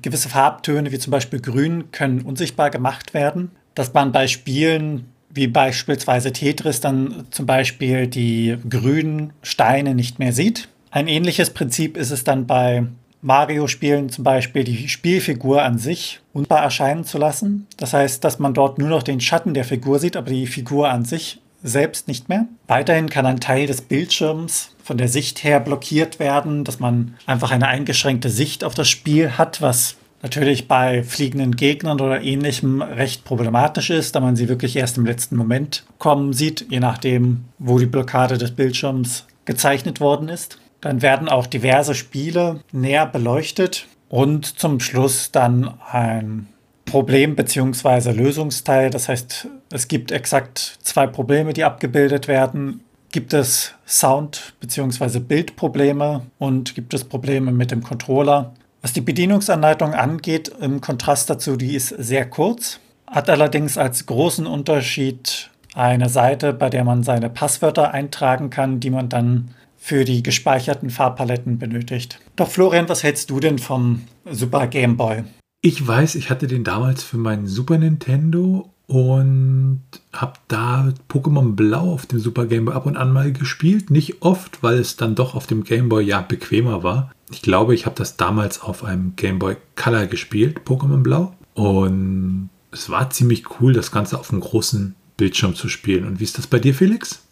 gewisse 0.00 0.28
Farbtöne 0.28 0.92
wie 0.92 0.98
zum 0.98 1.10
Beispiel 1.10 1.40
Grün 1.40 1.90
können 1.90 2.22
unsichtbar 2.22 2.70
gemacht 2.70 3.14
werden. 3.14 3.50
Dass 3.74 3.92
man 3.92 4.12
bei 4.12 4.26
Spielen 4.28 5.08
wie 5.34 5.46
beispielsweise 5.46 6.32
Tetris 6.32 6.80
dann 6.80 7.26
zum 7.30 7.46
Beispiel 7.46 8.06
die 8.06 8.58
grünen 8.68 9.32
Steine 9.42 9.94
nicht 9.94 10.18
mehr 10.18 10.34
sieht. 10.34 10.68
Ein 10.90 11.08
ähnliches 11.08 11.50
Prinzip 11.50 11.96
ist 11.96 12.10
es 12.10 12.22
dann 12.22 12.46
bei 12.46 12.84
Mario-Spielen 13.22 14.08
zum 14.08 14.24
Beispiel 14.24 14.64
die 14.64 14.88
Spielfigur 14.88 15.62
an 15.62 15.78
sich 15.78 16.20
unbar 16.32 16.62
erscheinen 16.62 17.04
zu 17.04 17.18
lassen. 17.18 17.66
Das 17.76 17.94
heißt, 17.94 18.22
dass 18.24 18.38
man 18.38 18.52
dort 18.52 18.78
nur 18.78 18.88
noch 18.88 19.02
den 19.02 19.20
Schatten 19.20 19.54
der 19.54 19.64
Figur 19.64 19.98
sieht, 19.98 20.16
aber 20.16 20.30
die 20.30 20.46
Figur 20.46 20.90
an 20.90 21.04
sich 21.04 21.40
selbst 21.62 22.08
nicht 22.08 22.28
mehr. 22.28 22.46
Weiterhin 22.66 23.08
kann 23.08 23.24
ein 23.24 23.38
Teil 23.38 23.68
des 23.68 23.80
Bildschirms 23.80 24.74
von 24.82 24.98
der 24.98 25.08
Sicht 25.08 25.44
her 25.44 25.60
blockiert 25.60 26.18
werden, 26.18 26.64
dass 26.64 26.80
man 26.80 27.14
einfach 27.24 27.52
eine 27.52 27.68
eingeschränkte 27.68 28.28
Sicht 28.28 28.64
auf 28.64 28.74
das 28.74 28.88
Spiel 28.88 29.38
hat, 29.38 29.62
was 29.62 29.96
natürlich 30.22 30.68
bei 30.68 31.02
fliegenden 31.02 31.56
Gegnern 31.56 32.00
oder 32.00 32.22
ähnlichem 32.22 32.82
recht 32.82 33.24
problematisch 33.24 33.90
ist, 33.90 34.14
da 34.14 34.20
man 34.20 34.36
sie 34.36 34.48
wirklich 34.48 34.76
erst 34.76 34.96
im 34.96 35.06
letzten 35.06 35.36
Moment 35.36 35.84
kommen 35.98 36.32
sieht, 36.32 36.66
je 36.70 36.80
nachdem, 36.80 37.44
wo 37.58 37.78
die 37.78 37.86
Blockade 37.86 38.38
des 38.38 38.52
Bildschirms 38.52 39.26
gezeichnet 39.44 40.00
worden 40.00 40.28
ist. 40.28 40.58
Dann 40.82 41.00
werden 41.00 41.28
auch 41.30 41.46
diverse 41.46 41.94
Spiele 41.94 42.60
näher 42.72 43.06
beleuchtet 43.06 43.86
und 44.10 44.44
zum 44.44 44.80
Schluss 44.80 45.30
dann 45.30 45.72
ein 45.90 46.48
Problem 46.84 47.36
bzw. 47.36 48.10
Lösungsteil. 48.10 48.90
Das 48.90 49.08
heißt, 49.08 49.48
es 49.72 49.88
gibt 49.88 50.12
exakt 50.12 50.78
zwei 50.82 51.06
Probleme, 51.06 51.54
die 51.54 51.64
abgebildet 51.64 52.28
werden. 52.28 52.82
Gibt 53.12 53.32
es 53.32 53.74
Sound- 53.86 54.54
bzw. 54.60 55.20
Bildprobleme 55.20 56.22
und 56.38 56.74
gibt 56.74 56.92
es 56.94 57.04
Probleme 57.04 57.52
mit 57.52 57.70
dem 57.70 57.82
Controller? 57.82 58.52
Was 58.82 58.92
die 58.92 59.00
Bedienungsanleitung 59.00 59.94
angeht, 59.94 60.50
im 60.60 60.80
Kontrast 60.80 61.30
dazu, 61.30 61.56
die 61.56 61.76
ist 61.76 61.90
sehr 61.90 62.28
kurz, 62.28 62.80
hat 63.06 63.30
allerdings 63.30 63.78
als 63.78 64.06
großen 64.06 64.46
Unterschied 64.46 65.50
eine 65.74 66.08
Seite, 66.08 66.52
bei 66.52 66.68
der 66.68 66.82
man 66.82 67.04
seine 67.04 67.30
Passwörter 67.30 67.92
eintragen 67.92 68.50
kann, 68.50 68.80
die 68.80 68.90
man 68.90 69.08
dann 69.08 69.54
für 69.82 70.04
die 70.04 70.22
gespeicherten 70.22 70.90
Farbpaletten 70.90 71.58
benötigt. 71.58 72.20
Doch 72.36 72.48
Florian, 72.48 72.88
was 72.88 73.02
hältst 73.02 73.30
du 73.30 73.40
denn 73.40 73.58
vom 73.58 74.04
Super 74.30 74.68
Game 74.68 74.96
Boy? 74.96 75.24
Ich 75.60 75.84
weiß, 75.84 76.14
ich 76.14 76.30
hatte 76.30 76.46
den 76.46 76.62
damals 76.62 77.02
für 77.02 77.16
meinen 77.16 77.48
Super 77.48 77.78
Nintendo 77.78 78.70
und 78.86 79.82
habe 80.12 80.34
da 80.46 80.92
Pokémon 81.10 81.56
Blau 81.56 81.92
auf 81.92 82.06
dem 82.06 82.20
Super 82.20 82.46
Game 82.46 82.66
Boy 82.66 82.76
ab 82.76 82.86
und 82.86 82.96
an 82.96 83.12
mal 83.12 83.32
gespielt. 83.32 83.90
Nicht 83.90 84.22
oft, 84.22 84.62
weil 84.62 84.78
es 84.78 84.96
dann 84.96 85.16
doch 85.16 85.34
auf 85.34 85.48
dem 85.48 85.64
Game 85.64 85.88
Boy 85.88 86.04
ja 86.04 86.20
bequemer 86.20 86.84
war. 86.84 87.10
Ich 87.32 87.42
glaube, 87.42 87.74
ich 87.74 87.84
habe 87.84 87.96
das 87.96 88.16
damals 88.16 88.62
auf 88.62 88.84
einem 88.84 89.16
Game 89.16 89.40
Boy 89.40 89.56
Color 89.74 90.06
gespielt, 90.06 90.60
Pokémon 90.64 91.02
Blau. 91.02 91.34
Und 91.54 92.50
es 92.70 92.88
war 92.88 93.10
ziemlich 93.10 93.60
cool, 93.60 93.72
das 93.72 93.90
Ganze 93.90 94.16
auf 94.16 94.30
einem 94.30 94.42
großen 94.42 94.94
Bildschirm 95.16 95.56
zu 95.56 95.68
spielen. 95.68 96.06
Und 96.06 96.20
wie 96.20 96.24
ist 96.24 96.38
das 96.38 96.46
bei 96.46 96.60
dir, 96.60 96.72
Felix? 96.72 97.22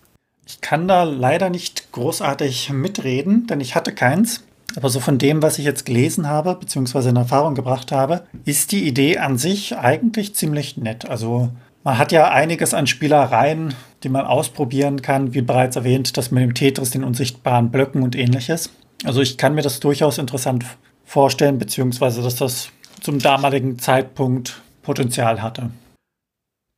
Ich 0.50 0.60
kann 0.60 0.88
da 0.88 1.04
leider 1.04 1.48
nicht 1.48 1.92
großartig 1.92 2.70
mitreden, 2.70 3.46
denn 3.46 3.60
ich 3.60 3.76
hatte 3.76 3.92
keins. 3.92 4.42
Aber 4.74 4.88
so 4.88 4.98
von 4.98 5.16
dem, 5.16 5.42
was 5.42 5.60
ich 5.60 5.64
jetzt 5.64 5.86
gelesen 5.86 6.26
habe, 6.26 6.56
beziehungsweise 6.56 7.10
in 7.10 7.16
Erfahrung 7.16 7.54
gebracht 7.54 7.92
habe, 7.92 8.24
ist 8.44 8.72
die 8.72 8.82
Idee 8.88 9.18
an 9.18 9.38
sich 9.38 9.78
eigentlich 9.78 10.34
ziemlich 10.34 10.76
nett. 10.76 11.08
Also 11.08 11.50
man 11.84 11.98
hat 11.98 12.10
ja 12.10 12.32
einiges 12.32 12.74
an 12.74 12.88
Spielereien, 12.88 13.74
die 14.02 14.08
man 14.08 14.26
ausprobieren 14.26 15.02
kann, 15.02 15.34
wie 15.34 15.42
bereits 15.42 15.76
erwähnt, 15.76 16.16
das 16.16 16.32
mit 16.32 16.42
dem 16.42 16.54
Tetris, 16.54 16.90
den 16.90 17.04
unsichtbaren 17.04 17.70
Blöcken 17.70 18.02
und 18.02 18.16
ähnliches. 18.16 18.70
Also 19.04 19.20
ich 19.20 19.38
kann 19.38 19.54
mir 19.54 19.62
das 19.62 19.78
durchaus 19.78 20.18
interessant 20.18 20.64
vorstellen, 21.04 21.58
beziehungsweise 21.58 22.22
dass 22.22 22.34
das 22.34 22.70
zum 23.00 23.20
damaligen 23.20 23.78
Zeitpunkt 23.78 24.60
Potenzial 24.82 25.42
hatte. 25.42 25.70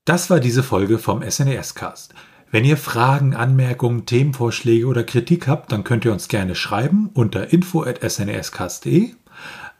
Das 0.04 0.28
war 0.28 0.40
diese 0.40 0.62
Folge 0.62 0.98
vom 0.98 1.22
SNES-Cast. 1.22 2.12
Wenn 2.52 2.66
ihr 2.66 2.76
Fragen, 2.76 3.34
Anmerkungen, 3.34 4.04
Themenvorschläge 4.04 4.86
oder 4.86 5.04
Kritik 5.04 5.48
habt, 5.48 5.72
dann 5.72 5.84
könnt 5.84 6.04
ihr 6.04 6.12
uns 6.12 6.28
gerne 6.28 6.54
schreiben 6.54 7.08
unter 7.14 7.50
info.snescast.de. 7.50 9.14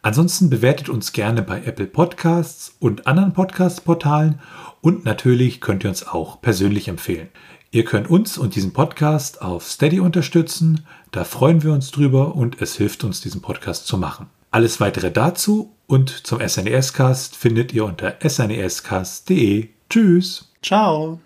Ansonsten 0.01 0.49
bewertet 0.49 0.89
uns 0.89 1.13
gerne 1.13 1.43
bei 1.43 1.63
Apple 1.65 1.87
Podcasts 1.87 2.75
und 2.81 3.07
anderen 3.07 3.35
Podcast-Portalen 3.35 4.41
und 4.81 5.05
natürlich 5.05 5.61
könnt 5.61 5.85
ihr 5.85 5.91
uns 5.91 6.09
auch 6.09 6.41
persönlich 6.41 6.89
empfehlen. 6.89 7.29
Ihr 7.73 7.85
könnt 7.85 8.09
uns 8.09 8.39
und 8.39 8.55
diesen 8.55 8.73
Podcast 8.73 9.43
auf 9.43 9.69
Steady 9.69 10.01
unterstützen. 10.01 10.87
Da 11.11 11.25
freuen 11.25 11.63
wir 11.63 11.75
uns 11.75 11.91
drüber 11.91 12.35
und 12.35 12.63
es 12.63 12.77
hilft 12.77 13.05
uns, 13.05 13.21
diesen 13.21 13.43
Podcast 13.43 13.87
zu 13.87 13.99
machen. 13.99 14.31
Alles 14.51 14.81
weitere 14.81 15.11
dazu 15.11 15.75
und 15.87 16.09
zum 16.27 16.41
SNES-Cast 16.41 17.37
findet 17.37 17.75
ihr 17.75 17.85
unter 17.85 18.17
snescast.de. 18.27 19.69
Tschüss. 19.91 20.51
Ciao. 20.63 21.21